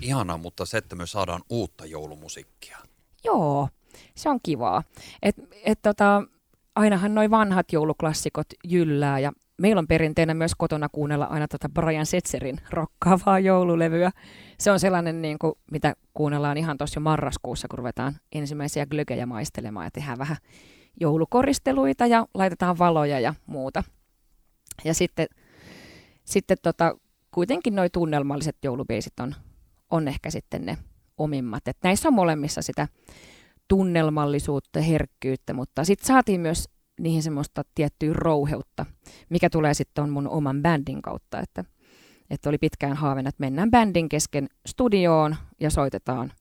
Ihanaa, 0.00 0.36
mutta 0.36 0.66
se, 0.66 0.78
että 0.78 0.96
me 0.96 1.06
saadaan 1.06 1.42
uutta 1.50 1.86
joulumusiikkia. 1.86 2.78
Joo, 3.24 3.68
se 4.14 4.28
on 4.28 4.40
kivaa. 4.42 4.82
Et, 5.22 5.36
et 5.64 5.82
tota, 5.82 6.22
ainahan 6.74 7.14
noin 7.14 7.30
vanhat 7.30 7.72
jouluklassikot 7.72 8.46
jyllää 8.64 9.18
ja 9.18 9.32
meillä 9.60 9.78
on 9.78 9.86
perinteenä 9.86 10.34
myös 10.34 10.54
kotona 10.54 10.88
kuunnella 10.88 11.24
aina 11.24 11.48
tätä 11.48 11.68
tota 11.68 11.80
Brian 11.80 12.06
Setzerin 12.06 12.60
rokkaavaa 12.70 13.38
joululevyä. 13.38 14.10
Se 14.58 14.70
on 14.70 14.80
sellainen, 14.80 15.22
niin 15.22 15.38
kuin, 15.38 15.52
mitä 15.70 15.94
kuunnellaan 16.14 16.56
ihan 16.56 16.78
tuossa 16.78 16.98
jo 16.98 17.02
marraskuussa, 17.02 17.68
kun 17.68 17.78
ruvetaan 17.78 18.16
ensimmäisiä 18.32 18.86
glögejä 18.86 19.26
maistelemaan 19.26 19.86
ja 19.86 19.90
tehdään 19.90 20.18
vähän 20.18 20.36
joulukoristeluita 21.00 22.06
ja 22.06 22.26
laitetaan 22.34 22.78
valoja 22.78 23.20
ja 23.20 23.34
muuta. 23.46 23.84
Ja 24.84 24.94
sitten, 24.94 25.26
sitten 26.24 26.56
tota, 26.62 26.96
kuitenkin 27.30 27.76
nuo 27.76 27.88
tunnelmalliset 27.92 28.56
joulubeisit 28.64 29.20
on, 29.20 29.34
on 29.90 30.08
ehkä 30.08 30.30
sitten 30.30 30.66
ne 30.66 30.78
omimmat. 31.18 31.68
Et 31.68 31.78
näissä 31.82 32.08
on 32.08 32.14
molemmissa 32.14 32.62
sitä 32.62 32.88
tunnelmallisuutta, 33.68 34.80
herkkyyttä, 34.80 35.52
mutta 35.52 35.84
sitten 35.84 36.06
saatiin 36.06 36.40
myös 36.40 36.68
niihin 37.00 37.22
semmoista 37.22 37.62
tiettyä 37.74 38.12
rouheutta, 38.12 38.86
mikä 39.28 39.50
tulee 39.50 39.74
sitten 39.74 40.04
on 40.04 40.10
mun 40.10 40.28
oman 40.28 40.62
bändin 40.62 41.02
kautta, 41.02 41.40
että, 41.40 41.64
että 42.30 42.48
oli 42.48 42.58
pitkään 42.58 42.96
haaveena, 42.96 43.28
että 43.28 43.40
mennään 43.40 43.70
bändin 43.70 44.08
kesken 44.08 44.48
studioon 44.66 45.36
ja 45.60 45.70
soitetaan 45.70 46.32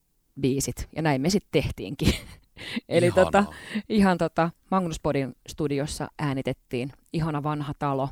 biisit, 0.42 0.90
ja 0.96 1.02
näin 1.02 1.22
me 1.22 1.30
sitten 1.30 1.62
tehtiinkin. 1.62 2.14
Eli 2.90 3.12
tota, 3.12 3.46
ihan 3.90 4.18
tota, 4.18 4.50
Magnus 4.72 5.00
Podin 5.00 5.36
studiossa 5.48 6.08
äänitettiin 6.20 6.92
ihana 7.14 7.44
vanha 7.44 7.74
talo 7.80 8.10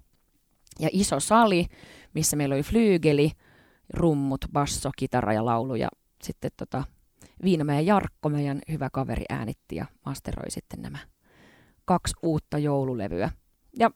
ja 0.80 0.90
iso 0.92 1.20
sali, 1.20 1.66
missä 2.14 2.36
meillä 2.36 2.56
oli 2.56 2.64
flyygeli, 2.64 3.32
rummut, 3.94 4.46
basso, 4.54 4.90
kitara 4.98 5.34
ja 5.34 5.46
laulu 5.46 5.76
ja 5.76 5.88
sitten 6.24 6.52
tota, 6.58 6.84
Viinamäen 7.44 7.86
Jarkko, 7.86 8.30
meidän 8.30 8.62
hyvä 8.72 8.90
kaveri, 8.94 9.24
äänitti 9.30 9.76
ja 9.76 9.86
masteroi 10.06 10.52
sitten 10.52 10.82
nämä 10.82 10.98
kaksi 11.86 12.14
uutta 12.24 12.58
joululevyä. 12.58 13.32
Ja 13.80 13.92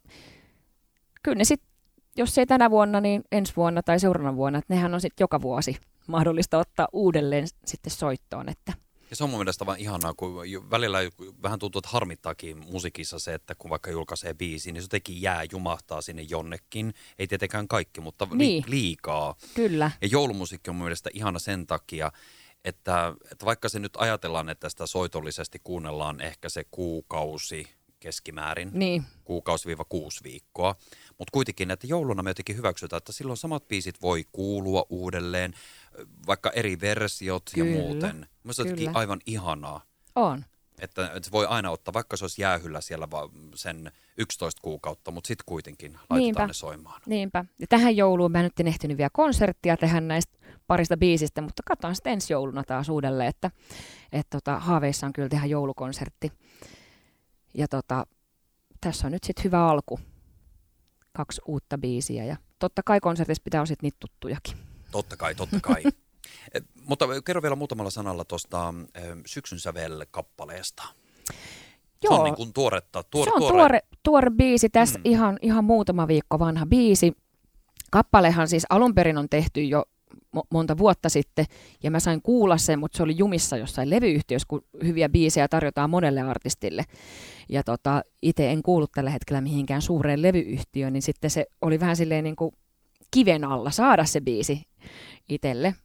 kyllä 1.23 1.37
ne 1.37 1.43
sitten, 1.43 1.71
jos 2.17 2.37
ei 2.37 2.45
tänä 2.45 2.69
vuonna, 2.69 3.01
niin 3.01 3.23
ensi 3.31 3.53
vuonna 3.55 3.83
tai 3.83 3.99
seuraavana 3.99 4.35
vuonna, 4.35 4.59
että 4.59 4.73
nehän 4.73 4.93
on 4.93 5.01
sitten 5.01 5.23
joka 5.23 5.41
vuosi 5.41 5.75
mahdollista 6.07 6.57
ottaa 6.57 6.87
uudelleen 6.93 7.47
sitten 7.65 7.91
soittoon. 7.91 8.49
Että 8.49 8.73
ja 9.11 9.15
se 9.15 9.23
on 9.23 9.29
mun 9.29 9.39
mielestä 9.39 9.65
vaan 9.65 9.79
ihanaa, 9.79 10.13
kun 10.13 10.35
välillä 10.71 10.99
vähän 11.41 11.59
tuntuu, 11.59 11.79
että 11.79 11.89
harmittaakin 11.89 12.57
musiikissa 12.57 13.19
se, 13.19 13.33
että 13.33 13.55
kun 13.55 13.69
vaikka 13.69 13.91
julkaisee 13.91 14.33
biisi, 14.33 14.71
niin 14.71 14.81
se 14.81 14.85
jotenkin 14.85 15.21
jää, 15.21 15.43
jumahtaa 15.51 16.01
sinne 16.01 16.21
jonnekin. 16.21 16.93
Ei 17.19 17.27
tietenkään 17.27 17.67
kaikki, 17.67 18.01
mutta 18.01 18.27
niin. 18.33 18.63
liikaa. 18.67 19.35
Kyllä. 19.53 19.91
Ja 20.01 20.07
joulumusiikki 20.07 20.69
on 20.69 20.75
mun 20.75 20.85
mielestä 20.85 21.09
ihana 21.13 21.39
sen 21.39 21.67
takia, 21.67 22.11
että, 22.65 23.15
että 23.31 23.45
vaikka 23.45 23.69
se 23.69 23.79
nyt 23.79 23.93
ajatellaan, 23.97 24.49
että 24.49 24.69
sitä 24.69 24.87
soitollisesti 24.87 25.59
kuunnellaan 25.63 26.21
ehkä 26.21 26.49
se 26.49 26.63
kuukausi 26.71 27.67
keskimäärin, 27.99 28.69
niin. 28.73 29.03
kuukausi-kuusi 29.23 30.23
viikkoa, 30.23 30.75
mutta 31.17 31.31
kuitenkin, 31.31 31.71
että 31.71 31.87
jouluna 31.87 32.23
me 32.23 32.29
jotenkin 32.29 32.57
hyväksytään, 32.57 32.97
että 32.97 33.11
silloin 33.11 33.37
samat 33.37 33.67
biisit 33.67 34.01
voi 34.01 34.25
kuulua 34.31 34.85
uudelleen, 34.89 35.53
vaikka 36.27 36.49
eri 36.49 36.81
versiot 36.81 37.43
kyllä, 37.55 37.71
ja 37.71 37.81
muuten. 37.81 38.27
Mielestäni 38.43 38.83
se 38.83 38.89
on 38.89 38.95
aivan 38.95 39.19
ihanaa. 39.25 39.85
On. 40.15 40.45
Että, 40.79 41.05
että 41.05 41.21
se 41.23 41.31
voi 41.31 41.45
aina 41.45 41.71
ottaa, 41.71 41.93
vaikka 41.93 42.17
se 42.17 42.23
olisi 42.23 42.41
jäähyllä 42.41 42.81
siellä 42.81 43.07
sen 43.55 43.91
11 44.17 44.61
kuukautta, 44.61 45.11
mutta 45.11 45.27
sitten 45.27 45.43
kuitenkin 45.45 45.91
laitetaan 45.91 46.19
Niinpä. 46.19 46.47
ne 46.47 46.53
soimaan. 46.53 47.01
Niinpä. 47.05 47.45
Ja 47.59 47.67
tähän 47.67 47.97
jouluun 47.97 48.31
mä 48.31 48.39
en 48.39 48.43
nyt 48.43 48.67
ehtinyt 48.67 48.97
vielä 48.97 49.09
konserttia 49.13 49.77
tehdä 49.77 50.01
näistä 50.01 50.37
parista 50.67 50.97
biisistä, 50.97 51.41
mutta 51.41 51.63
katsotaan 51.65 51.95
sitten 51.95 52.13
ensi 52.13 52.33
jouluna 52.33 52.63
taas 52.63 52.89
uudelleen, 52.89 53.29
että 53.29 53.51
et 54.11 54.27
tota, 54.29 54.59
haaveissa 54.59 55.07
on 55.07 55.13
kyllä 55.13 55.29
tehdä 55.29 55.45
joulukonsertti. 55.45 56.31
Ja 57.53 57.67
tota, 57.67 58.05
tässä 58.81 59.07
on 59.07 59.11
nyt 59.11 59.23
sitten 59.23 59.43
hyvä 59.43 59.67
alku. 59.67 59.99
Kaksi 61.13 61.41
uutta 61.47 61.77
biisiä 61.77 62.25
ja 62.25 62.37
totta 62.59 62.81
kai 62.85 62.99
konsertissa 62.99 63.43
pitää 63.43 63.59
olla 63.61 63.65
sitten 63.65 63.87
niitä 63.87 63.97
tuttujakin. 63.99 64.70
Totta 64.91 65.17
kai, 65.17 65.35
totta 65.35 65.59
kai. 65.61 65.83
Eh, 66.53 66.61
mutta 66.85 67.07
kerro 67.25 67.41
vielä 67.41 67.55
muutamalla 67.55 67.89
sanalla 67.89 68.25
tuosta 68.25 68.73
eh, 68.95 69.03
Syksyn 69.25 69.59
sävel-kappaleesta. 69.59 70.83
Joo. 72.03 72.15
Se 72.15 72.19
on 72.19 72.23
niin 72.23 72.35
kuin 72.35 72.53
tuoretta. 72.53 73.03
Tuor, 73.03 73.27
se 73.27 73.33
on 73.33 73.39
tuore, 73.39 73.57
tuore, 73.57 73.79
tuore 74.03 74.29
biisi, 74.29 74.69
tässä 74.69 74.99
mm. 74.99 75.05
ihan, 75.05 75.39
ihan 75.41 75.63
muutama 75.63 76.07
viikko 76.07 76.39
vanha 76.39 76.65
biisi. 76.65 77.13
Kappalehan 77.91 78.47
siis 78.47 78.65
alun 78.69 78.95
perin 78.95 79.17
on 79.17 79.29
tehty 79.29 79.63
jo 79.63 79.85
monta 80.49 80.77
vuotta 80.77 81.09
sitten, 81.09 81.45
ja 81.83 81.91
mä 81.91 81.99
sain 81.99 82.21
kuulla 82.21 82.57
sen, 82.57 82.79
mutta 82.79 82.97
se 82.97 83.03
oli 83.03 83.17
jumissa 83.17 83.57
jossain 83.57 83.89
levyyhtiössä, 83.89 84.45
kun 84.47 84.65
hyviä 84.83 85.09
biisejä 85.09 85.47
tarjotaan 85.47 85.89
monelle 85.89 86.21
artistille. 86.21 86.83
Ja 87.49 87.63
tota, 87.63 88.01
itse 88.21 88.51
en 88.51 88.63
kuullut 88.63 88.91
tällä 88.91 89.09
hetkellä 89.09 89.41
mihinkään 89.41 89.81
suureen 89.81 90.21
levyyhtiöön, 90.21 90.93
niin 90.93 91.01
sitten 91.01 91.29
se 91.29 91.45
oli 91.61 91.79
vähän 91.79 91.95
silleen 91.95 92.23
niin 92.23 92.35
kuin 92.35 92.55
kiven 93.11 93.43
alla 93.43 93.71
saada 93.71 94.05
se 94.05 94.21
biisi 94.21 94.63
itselle. 95.29 95.75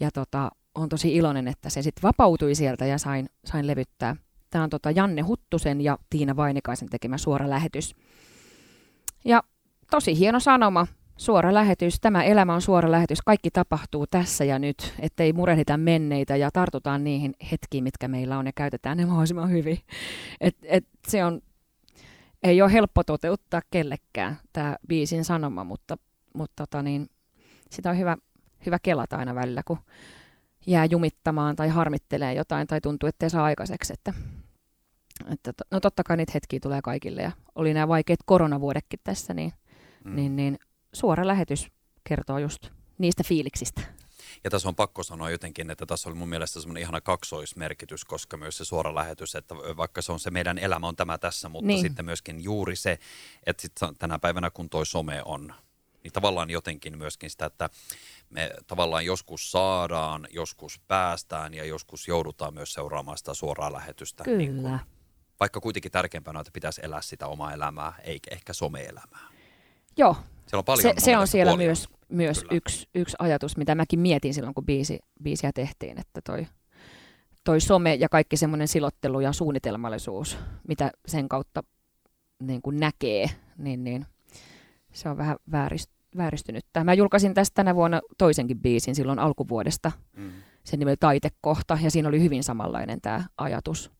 Ja 0.00 0.10
tota, 0.10 0.50
on 0.74 0.88
tosi 0.88 1.14
iloinen, 1.16 1.48
että 1.48 1.70
se 1.70 1.82
sitten 1.82 2.02
vapautui 2.02 2.54
sieltä 2.54 2.86
ja 2.86 2.98
sain, 2.98 3.28
sain 3.44 3.66
levyttää. 3.66 4.16
Tämä 4.50 4.64
on 4.64 4.70
tota 4.70 4.90
Janne 4.90 5.22
Huttusen 5.22 5.80
ja 5.80 5.98
Tiina 6.10 6.36
Vainikaisen 6.36 6.88
tekemä 6.88 7.18
suora 7.18 7.50
lähetys. 7.50 7.96
Ja 9.24 9.42
tosi 9.90 10.18
hieno 10.18 10.40
sanoma, 10.40 10.86
suora 11.16 11.54
lähetys, 11.54 12.00
tämä 12.00 12.24
elämä 12.24 12.54
on 12.54 12.62
suora 12.62 12.90
lähetys, 12.90 13.22
kaikki 13.22 13.50
tapahtuu 13.50 14.06
tässä 14.06 14.44
ja 14.44 14.58
nyt, 14.58 14.94
ettei 14.98 15.32
murehdita 15.32 15.76
menneitä 15.76 16.36
ja 16.36 16.50
tartutaan 16.50 17.04
niihin 17.04 17.34
hetkiin, 17.52 17.84
mitkä 17.84 18.08
meillä 18.08 18.38
on 18.38 18.46
ja 18.46 18.52
käytetään 18.54 18.96
ne 18.96 19.06
mahdollisimman 19.06 19.50
hyvin. 19.50 19.78
Et, 20.40 20.56
et 20.62 20.84
se 21.08 21.24
on, 21.24 21.40
ei 22.42 22.62
ole 22.62 22.72
helppo 22.72 23.04
toteuttaa 23.04 23.62
kellekään 23.70 24.36
tämä 24.52 24.76
biisin 24.88 25.24
sanoma, 25.24 25.64
mutta, 25.64 25.98
mutta 26.36 26.66
tota 26.66 26.82
niin, 26.82 27.10
sitä 27.70 27.90
on 27.90 27.98
hyvä, 27.98 28.16
hyvä 28.66 28.78
kelata 28.78 29.16
aina 29.16 29.34
välillä, 29.34 29.62
kun 29.66 29.78
jää 30.66 30.84
jumittamaan 30.84 31.56
tai 31.56 31.68
harmittelee 31.68 32.34
jotain 32.34 32.66
tai 32.66 32.80
tuntuu, 32.80 33.08
ettei 33.08 33.30
saa 33.30 33.44
aikaiseksi. 33.44 33.92
Että, 33.92 34.14
että, 35.32 35.52
no 35.70 35.80
totta 35.80 36.04
kai 36.04 36.16
niitä 36.16 36.32
hetkiä 36.34 36.60
tulee 36.60 36.82
kaikille 36.82 37.22
ja 37.22 37.32
oli 37.54 37.74
nämä 37.74 37.88
vaikeat 37.88 38.20
koronavuodekin 38.24 39.00
tässä, 39.04 39.34
niin, 39.34 39.52
mm. 40.04 40.16
niin, 40.16 40.36
niin 40.36 40.58
suora 40.92 41.26
lähetys 41.26 41.68
kertoo 42.04 42.38
just 42.38 42.70
niistä 42.98 43.22
fiiliksistä. 43.26 43.80
Ja 44.44 44.50
tässä 44.50 44.68
on 44.68 44.74
pakko 44.74 45.02
sanoa 45.02 45.30
jotenkin, 45.30 45.70
että 45.70 45.86
tässä 45.86 46.08
oli 46.08 46.16
mun 46.16 46.28
mielestä 46.28 46.60
semmoinen 46.60 46.80
ihana 46.80 47.00
kaksoismerkitys, 47.00 48.04
koska 48.04 48.36
myös 48.36 48.56
se 48.56 48.64
suora 48.64 48.94
lähetys, 48.94 49.34
että 49.34 49.54
vaikka 49.54 50.02
se 50.02 50.12
on 50.12 50.20
se 50.20 50.30
meidän 50.30 50.58
elämä 50.58 50.88
on 50.88 50.96
tämä 50.96 51.18
tässä, 51.18 51.48
mutta 51.48 51.66
niin. 51.66 51.80
sitten 51.80 52.04
myöskin 52.04 52.44
juuri 52.44 52.76
se, 52.76 52.98
että 53.46 53.62
sit 53.62 53.72
tänä 53.98 54.18
päivänä 54.18 54.50
kun 54.50 54.68
toi 54.68 54.86
some 54.86 55.22
on, 55.24 55.54
niin 56.06 56.12
tavallaan 56.12 56.50
jotenkin 56.50 56.98
myöskin 56.98 57.30
sitä, 57.30 57.46
että 57.46 57.70
me 58.30 58.50
tavallaan 58.66 59.04
joskus 59.04 59.50
saadaan, 59.50 60.26
joskus 60.30 60.80
päästään 60.88 61.54
ja 61.54 61.64
joskus 61.64 62.08
joudutaan 62.08 62.54
myös 62.54 62.72
seuraamaan 62.72 63.18
sitä 63.18 63.34
suoraa 63.34 63.72
lähetystä. 63.72 64.24
Kyllä. 64.24 64.38
Niin 64.38 64.62
kun, 64.62 64.78
vaikka 65.40 65.60
kuitenkin 65.60 65.92
tärkeämpänä, 65.92 66.40
että 66.40 66.52
pitäisi 66.52 66.80
elää 66.84 67.02
sitä 67.02 67.26
omaa 67.26 67.52
elämää, 67.52 67.92
eikä 68.04 68.34
ehkä 68.34 68.52
some-elämää. 68.52 69.28
Joo, 69.96 70.14
siellä 70.14 70.58
on 70.60 70.64
paljon 70.64 70.82
se, 70.82 70.94
se 70.98 71.16
on 71.16 71.26
siellä 71.26 71.50
puolia. 71.50 71.66
myös, 71.66 71.88
myös 72.08 72.44
yksi, 72.50 72.88
yksi 72.94 73.16
ajatus, 73.18 73.56
mitä 73.56 73.74
mäkin 73.74 74.00
mietin 74.00 74.34
silloin, 74.34 74.54
kun 74.54 74.66
biisi, 74.66 74.98
biisiä 75.22 75.52
tehtiin, 75.52 76.00
että 76.00 76.20
toi, 76.20 76.46
toi 77.44 77.60
some 77.60 77.94
ja 77.94 78.08
kaikki 78.08 78.36
semmoinen 78.36 78.68
silottelu 78.68 79.20
ja 79.20 79.32
suunnitelmallisuus, 79.32 80.38
mitä 80.68 80.90
sen 81.08 81.28
kautta 81.28 81.62
niin 82.42 82.62
kuin 82.62 82.76
näkee, 82.76 83.30
niin, 83.58 83.84
niin 83.84 84.06
se 84.92 85.08
on 85.08 85.16
vähän 85.16 85.36
väärist, 85.50 85.90
vääristynyt. 86.16 86.64
Mä 86.84 86.94
julkaisin 86.94 87.34
tästä 87.34 87.54
tänä 87.54 87.74
vuonna 87.74 88.00
toisenkin 88.18 88.58
biisin 88.58 88.94
silloin 88.94 89.18
alkuvuodesta. 89.18 89.92
Mm. 90.16 90.32
sen 90.64 90.78
nimi 90.78 90.90
oli 90.90 90.96
Taitekohta, 90.96 91.78
ja 91.82 91.90
siinä 91.90 92.08
oli 92.08 92.20
hyvin 92.20 92.44
samanlainen 92.44 93.00
tämä 93.00 93.24
ajatus 93.38 93.90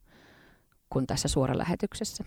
kuin 0.90 1.06
tässä 1.06 1.28
suoralähetyksessä. 1.28 2.24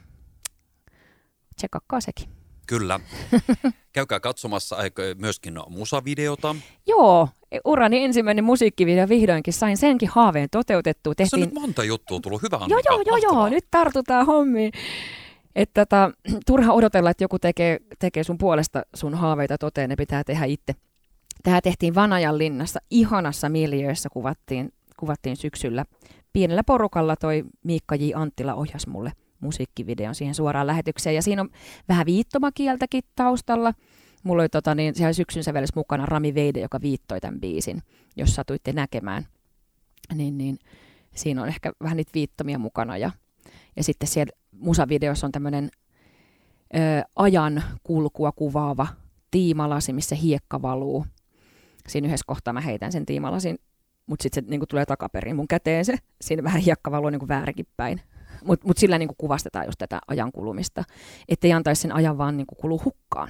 Tsekakkaa 1.56 2.02
sekin. 2.02 2.30
Kyllä. 2.68 3.00
Käykää 3.94 4.20
katsomassa 4.20 4.76
myöskin 5.18 5.60
musavideota. 5.70 6.56
Joo, 6.88 7.30
urani 7.66 8.04
ensimmäinen 8.04 8.44
musiikkivideo 8.44 9.10
vihdoinkin 9.10 9.54
sain 9.54 9.78
senkin 9.78 10.10
haaveen 10.10 10.50
toteutettua. 10.52 11.16
Tehtiin... 11.16 11.30
Se 11.30 11.36
on 11.36 11.54
nyt 11.54 11.62
monta 11.62 11.84
juttua 11.84 12.20
tullut. 12.20 12.42
Hyvä 12.42 12.60
Joo, 12.68 12.82
joo, 12.90 13.04
joo, 13.06 13.18
joo, 13.18 13.50
nyt 13.50 13.66
tartutaan 13.72 14.26
hommiin. 14.26 14.72
Että 15.56 15.86
tota, 15.86 16.12
turha 16.48 16.74
odotella, 16.74 17.10
että 17.10 17.24
joku 17.24 17.40
tekee, 17.40 17.80
tekee 18.00 18.24
sun 18.24 18.38
puolesta 18.38 18.82
sun 18.96 19.16
haaveita 19.16 19.58
toteen, 19.58 19.90
ne 19.90 19.96
pitää 19.96 20.24
tehdä 20.24 20.46
itse. 20.46 20.74
Tämä 21.44 21.62
tehtiin 21.62 21.96
Vanajan 21.96 22.38
linnassa, 22.38 22.80
ihanassa 22.90 23.50
miljöössä 23.50 24.10
kuvattiin, 24.10 24.74
kuvattiin 25.00 25.38
syksyllä. 25.38 25.86
Pienellä 26.34 26.64
porukalla 26.64 27.16
toi 27.16 27.44
Miikka 27.64 27.96
J. 27.96 28.12
Anttila 28.16 28.54
ohjas 28.54 28.88
mulle 28.88 29.12
musiikkivideon 29.40 30.16
siihen 30.16 30.36
suoraan 30.36 30.68
lähetykseen. 30.68 31.16
Ja 31.16 31.22
siinä 31.22 31.42
on 31.42 31.50
vähän 31.90 32.06
viittomakieltäkin 32.06 33.04
taustalla. 33.16 33.74
Mulla 34.24 34.42
oli 34.44 34.50
tota, 34.50 34.76
niin, 34.76 34.96
siellä 34.96 35.14
syksyn 35.14 35.44
sävellys 35.44 35.76
mukana 35.76 36.06
Rami 36.06 36.34
Veide, 36.36 36.60
joka 36.60 36.82
viittoi 36.82 37.20
tämän 37.20 37.40
biisin, 37.40 37.82
jos 38.16 38.36
satuitte 38.36 38.74
näkemään. 38.74 39.26
Niin, 40.14 40.38
niin, 40.38 40.60
siinä 41.16 41.42
on 41.42 41.48
ehkä 41.48 41.72
vähän 41.84 41.98
niitä 41.98 42.12
viittomia 42.14 42.60
mukana. 42.60 42.98
Ja, 42.98 43.12
ja 43.80 43.84
sitten 43.84 44.10
siellä 44.10 44.32
musavideossa 44.52 45.28
on 45.28 45.32
tämmöinen 45.32 45.70
ajan 47.16 47.64
kulkua 47.84 48.32
kuvaava 48.32 48.88
tiimalasi, 49.32 49.94
missä 49.94 50.16
hiekka 50.16 50.62
valuu. 50.62 51.06
Siinä 51.88 52.08
yhdessä 52.08 52.24
kohtaa 52.28 52.54
mä 52.54 52.62
heitän 52.62 52.92
sen 52.92 53.06
tiimalasin, 53.06 53.60
mutta 54.06 54.24
sitten 54.24 54.44
se 54.44 54.50
niin 54.50 54.68
tulee 54.68 54.86
takaperin 54.86 55.36
mun 55.36 55.48
käteen 55.48 55.86
se. 55.86 55.98
Siinä 56.22 56.44
vähän 56.44 56.62
hiekka 56.62 56.92
valuu 56.92 57.10
niin 57.10 57.28
väärinkin 57.28 57.68
päin. 57.78 58.02
Mutta 58.46 58.68
mut 58.68 58.78
sillä 58.78 58.98
niin 58.98 59.10
kuvastetaan 59.18 59.66
just 59.66 59.78
tätä 59.78 60.00
ajan 60.08 60.32
kulumista, 60.32 60.84
ettei 61.30 61.54
antaisi 61.54 61.82
sen 61.82 61.92
ajan 61.92 62.18
vaan 62.18 62.38
niin 62.38 62.48
kulu 62.58 62.82
hukkaan. 62.86 63.30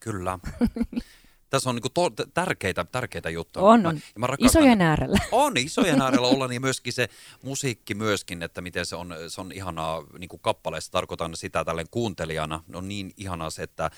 Kyllä. 0.00 0.38
Tässä 1.52 1.70
on 1.70 1.76
niin 1.76 1.92
to- 1.94 2.26
tärkeitä, 2.34 2.84
tärkeitä 2.84 3.30
juttuja. 3.30 3.64
On, 3.64 3.86
on. 3.86 4.00
Mä, 4.18 4.26
mä 4.26 4.34
isojen 4.38 4.80
äärellä. 4.80 5.18
On, 5.32 5.56
isojen 5.56 6.02
äärellä 6.02 6.26
olla, 6.26 6.48
niin 6.48 6.62
myöskin 6.62 6.92
se 6.92 7.08
musiikki 7.42 7.94
myöskin, 7.94 8.42
että 8.42 8.60
miten 8.60 8.86
se 8.86 8.96
on, 8.96 9.14
se 9.28 9.40
on 9.40 9.52
ihanaa 9.52 10.04
niin 10.18 10.28
kuin 10.28 10.40
kappaleessa. 10.40 10.92
Tarkoitan 10.92 11.36
sitä 11.36 11.64
tälleen 11.64 11.86
kuuntelijana. 11.90 12.64
On 12.74 12.88
niin 12.88 13.12
ihanaa 13.16 13.50
se, 13.50 13.62
että, 13.62 13.90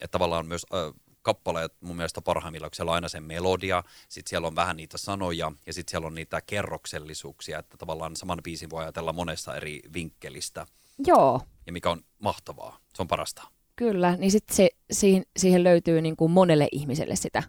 että 0.00 0.08
tavallaan 0.12 0.46
myös 0.46 0.66
äh, 0.74 0.94
kappaleet 1.22 1.72
mun 1.80 1.96
mielestä 1.96 2.22
parhaimmillaan, 2.22 2.70
kun 2.70 2.76
siellä 2.76 2.90
on 2.90 2.94
aina 2.94 3.08
se 3.08 3.20
melodia, 3.20 3.82
sitten 4.08 4.30
siellä 4.30 4.46
on 4.46 4.56
vähän 4.56 4.76
niitä 4.76 4.98
sanoja 4.98 5.52
ja 5.66 5.72
sitten 5.72 5.90
siellä 5.90 6.06
on 6.06 6.14
niitä 6.14 6.40
kerroksellisuuksia, 6.40 7.58
että 7.58 7.76
tavallaan 7.76 8.16
saman 8.16 8.38
biisin 8.44 8.70
voi 8.70 8.82
ajatella 8.82 9.12
monesta 9.12 9.56
eri 9.56 9.80
vinkkelistä. 9.94 10.66
Joo. 11.06 11.40
Ja 11.66 11.72
mikä 11.72 11.90
on 11.90 12.02
mahtavaa, 12.18 12.78
se 12.94 13.02
on 13.02 13.08
parasta. 13.08 13.55
Kyllä, 13.76 14.16
niin 14.16 14.30
sitten 14.30 14.56
se, 14.56 14.68
siihen, 14.90 15.26
siihen 15.36 15.64
löytyy 15.64 16.00
niin 16.00 16.16
kuin 16.16 16.32
monelle 16.32 16.68
ihmiselle 16.72 17.16
sitä 17.16 17.42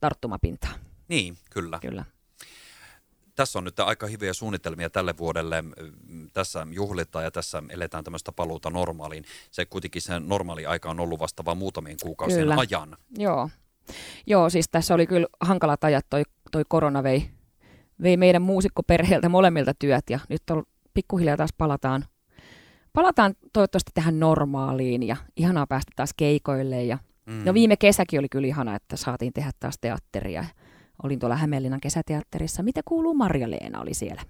tarttumapintaa. 0.00 0.72
Niin, 1.08 1.36
kyllä. 1.50 1.78
Kyllä 1.82 2.04
tässä 3.38 3.58
on 3.58 3.64
nyt 3.64 3.80
aika 3.80 4.06
hyviä 4.06 4.32
suunnitelmia 4.32 4.90
tälle 4.90 5.18
vuodelle. 5.18 5.64
Tässä 6.32 6.66
juhlitaan 6.70 7.24
ja 7.24 7.30
tässä 7.30 7.62
eletään 7.70 8.04
tämmöistä 8.04 8.32
paluuta 8.32 8.70
normaaliin. 8.70 9.24
Se 9.50 9.66
kuitenkin 9.66 10.02
se 10.02 10.20
normaali 10.20 10.66
aika 10.66 10.90
on 10.90 11.00
ollut 11.00 11.20
vasta 11.20 11.44
vain 11.44 11.58
muutamien 11.58 11.96
kuukausien 12.02 12.40
kyllä. 12.40 12.56
ajan. 12.58 12.96
Joo. 13.18 13.50
Joo, 14.26 14.50
siis 14.50 14.68
tässä 14.68 14.94
oli 14.94 15.06
kyllä 15.06 15.26
hankalat 15.40 15.84
ajat, 15.84 16.06
toi, 16.10 16.22
toi 16.52 16.62
korona 16.68 17.02
vei, 17.02 17.30
vei 18.02 18.16
meidän 18.16 18.42
muusikkoperheeltä 18.42 19.28
molemmilta 19.28 19.74
työt 19.74 20.10
ja 20.10 20.18
nyt 20.28 20.42
on 20.50 20.62
pikkuhiljaa 20.94 21.36
taas 21.36 21.52
palataan, 21.58 22.04
palataan 22.92 23.34
toivottavasti 23.52 23.90
tähän 23.94 24.20
normaaliin 24.20 25.02
ja 25.02 25.16
ihanaa 25.36 25.66
päästä 25.66 25.92
taas 25.96 26.14
keikoille 26.16 26.84
ja 26.84 26.98
mm. 27.26 27.44
no 27.44 27.54
viime 27.54 27.76
kesäkin 27.76 28.18
oli 28.18 28.28
kyllä 28.28 28.48
ihana, 28.48 28.74
että 28.74 28.96
saatiin 28.96 29.32
tehdä 29.32 29.50
taas 29.60 29.78
teatteria 29.80 30.44
olin 31.02 31.18
tuolla 31.18 31.36
Hämeenlinnan 31.36 31.80
kesäteatterissa. 31.80 32.62
Mitä 32.62 32.80
kuuluu? 32.84 33.14
Marja-Leena 33.14 33.80
oli 33.80 33.94
siellä. 33.94 34.22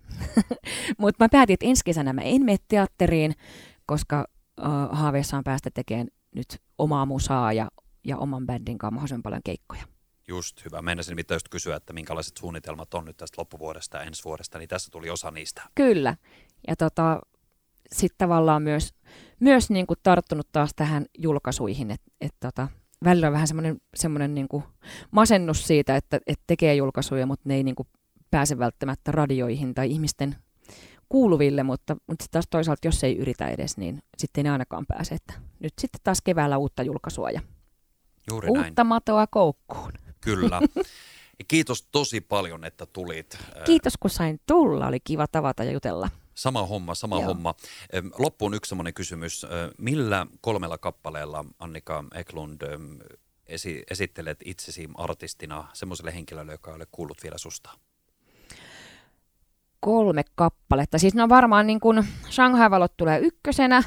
Mutta 0.98 1.24
mä 1.24 1.28
päätin, 1.28 1.54
että 1.54 1.66
ensi 1.66 1.84
kesänä 1.84 2.12
mä 2.12 2.20
en 2.20 2.44
mene 2.44 2.58
teatteriin, 2.68 3.34
koska 3.86 4.24
uh, 4.60 4.66
haaveessa 4.98 5.36
on 5.36 5.44
päästä 5.44 5.70
tekemään 5.74 6.08
nyt 6.34 6.60
omaa 6.78 7.06
musaa 7.06 7.52
ja, 7.52 7.68
ja 8.04 8.16
oman 8.16 8.46
bändin 8.46 8.78
kanssa 8.78 8.94
mahdollisimman 8.94 9.22
paljon 9.22 9.42
keikkoja. 9.44 9.82
Just 10.28 10.64
hyvä. 10.64 10.82
Meinasin 10.82 11.12
nimittäin 11.12 11.36
just 11.36 11.48
kysyä, 11.48 11.76
että 11.76 11.92
minkälaiset 11.92 12.36
suunnitelmat 12.36 12.94
on 12.94 13.04
nyt 13.04 13.16
tästä 13.16 13.40
loppuvuodesta 13.40 13.96
ja 13.96 14.02
ensi 14.02 14.24
vuodesta, 14.24 14.58
niin 14.58 14.68
tässä 14.68 14.90
tuli 14.90 15.10
osa 15.10 15.30
niistä. 15.30 15.62
Kyllä. 15.74 16.16
Ja 16.68 16.76
tota, 16.76 17.20
sitten 17.92 18.18
tavallaan 18.18 18.62
myös, 18.62 18.94
myös 19.40 19.70
niin 19.70 19.86
kuin 19.86 19.98
tarttunut 20.02 20.48
taas 20.52 20.70
tähän 20.76 21.06
julkaisuihin, 21.18 21.90
että 21.90 22.10
et 22.20 22.34
tota, 22.40 22.68
välillä 23.04 23.26
on 23.26 23.32
vähän 23.32 23.48
semmoinen, 23.48 23.80
semmoinen 23.94 24.34
niin 24.34 24.48
kuin 24.48 24.64
masennus 25.10 25.66
siitä, 25.66 25.96
että, 25.96 26.20
että 26.26 26.44
tekee 26.46 26.74
julkaisuja, 26.74 27.26
mutta 27.26 27.48
ne 27.48 27.54
ei 27.54 27.62
niin 27.62 27.74
kuin 27.74 27.88
pääse 28.30 28.58
välttämättä 28.58 29.12
radioihin 29.12 29.74
tai 29.74 29.90
ihmisten 29.90 30.36
kuuluville, 31.08 31.62
mutta, 31.62 31.96
mutta 32.06 32.22
sitten 32.22 32.32
taas 32.32 32.46
toisaalta, 32.50 32.88
jos 32.88 33.04
ei 33.04 33.18
yritä 33.18 33.48
edes, 33.48 33.76
niin 33.76 34.02
sitten 34.18 34.40
ei 34.40 34.44
ne 34.44 34.50
ainakaan 34.50 34.86
pääse. 34.86 35.14
Että 35.14 35.34
nyt 35.60 35.72
sitten 35.80 36.00
taas 36.04 36.20
keväällä 36.20 36.58
uutta 36.58 36.82
julkaisua 36.82 37.30
ja 37.30 37.40
Juuri 38.30 38.48
uutta 38.48 38.72
näin. 38.76 38.86
matoa 38.86 39.26
koukkuun. 39.26 39.92
Kyllä. 40.20 40.60
Kiitos 41.48 41.82
tosi 41.92 42.20
paljon, 42.20 42.64
että 42.64 42.86
tulit. 42.86 43.38
Kiitos, 43.64 43.92
kun 44.00 44.10
sain 44.10 44.40
tulla. 44.46 44.86
Oli 44.86 45.00
kiva 45.00 45.26
tavata 45.26 45.64
ja 45.64 45.72
jutella. 45.72 46.08
Sama 46.38 46.66
homma, 46.66 46.94
sama 46.94 47.16
Joo. 47.16 47.24
homma. 47.24 47.54
Loppuun 48.18 48.54
yksi 48.54 48.68
semmoinen 48.68 48.94
kysymys. 48.94 49.46
Millä 49.78 50.26
kolmella 50.40 50.78
kappaleella 50.78 51.44
Annika 51.58 52.04
Eklund 52.14 52.62
esi- 53.46 53.82
esittelet 53.90 54.38
itsesi 54.44 54.88
artistina 54.94 55.64
semmoiselle 55.72 56.14
henkilölle, 56.14 56.52
joka 56.52 56.70
ei 56.70 56.76
ole 56.76 56.86
kuullut 56.92 57.22
vielä 57.22 57.38
susta? 57.38 57.70
Kolme 59.80 60.22
kappaletta. 60.34 60.98
Siis 60.98 61.14
no 61.14 61.28
varmaan 61.28 61.66
niin 61.66 61.80
kuin 61.80 62.08
Shanghai-valot 62.30 62.96
tulee 62.96 63.18
ykkösenä. 63.18 63.82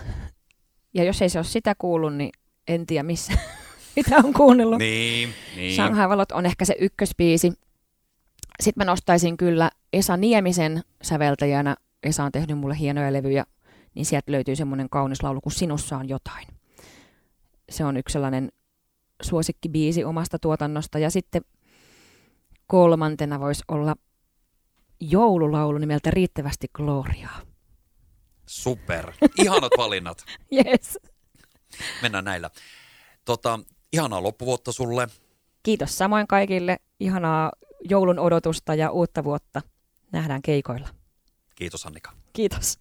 Ja 0.94 1.04
jos 1.04 1.22
ei 1.22 1.30
se 1.30 1.40
ole 1.40 1.46
sitä 1.46 1.76
kuullut, 1.78 2.16
niin 2.16 2.32
en 2.68 2.86
tiedä 2.86 3.04
missä, 3.04 3.34
mitä 3.96 4.16
on 4.18 4.34
kuunnellut. 4.34 4.78
Niin, 4.80 5.34
niin. 5.56 5.76
Shanghai-valot 5.76 6.32
on 6.32 6.46
ehkä 6.46 6.66
se 6.66 6.76
ykköspiisi. 6.80 7.54
Sitten 8.62 8.82
mä 8.82 8.92
nostaisin 8.92 9.38
kyllä 9.38 9.72
Esa 9.94 10.18
Niemisen 10.18 10.82
säveltäjänä 11.02 11.76
Esa 12.04 12.24
on 12.24 12.32
tehnyt 12.32 12.58
mulle 12.58 12.78
hienoja 12.80 13.14
levyjä, 13.14 13.46
niin 13.96 14.06
sieltä 14.06 14.32
löytyy 14.32 14.56
semmoinen 14.56 14.90
kaunis 14.90 15.24
laulu 15.24 15.42
kuin 15.42 15.54
Sinussa 15.54 15.98
on 15.98 16.10
jotain. 16.10 16.48
Se 17.70 17.86
on 17.86 17.98
yksi 17.98 18.14
sellainen 18.14 18.52
suosikkibiisi 19.22 20.04
omasta 20.04 20.40
tuotannosta. 20.40 21.00
Ja 21.00 21.10
sitten 21.10 21.42
kolmantena 22.68 23.40
voisi 23.40 23.64
olla 23.68 23.96
joululaulu 25.00 25.78
nimeltä 25.78 26.12
Riittävästi 26.12 26.68
Gloriaa. 26.74 27.42
Super. 28.46 29.12
Ihanat 29.38 29.72
valinnat. 29.78 30.26
yes. 30.66 31.00
Mennään 32.02 32.26
näillä. 32.26 32.50
Tota, 33.26 33.60
ihanaa 33.94 34.24
loppuvuotta 34.24 34.72
sulle. 34.72 35.08
Kiitos 35.64 35.98
samoin 35.98 36.28
kaikille. 36.28 36.78
Ihanaa 37.00 37.52
joulun 37.90 38.20
odotusta 38.20 38.76
ja 38.76 38.92
uutta 38.92 39.24
vuotta. 39.24 39.62
Nähdään 40.12 40.42
keikoilla. 40.42 40.88
Kiitos 41.62 41.86
Annika. 41.86 42.14
Kiitos. 42.34 42.80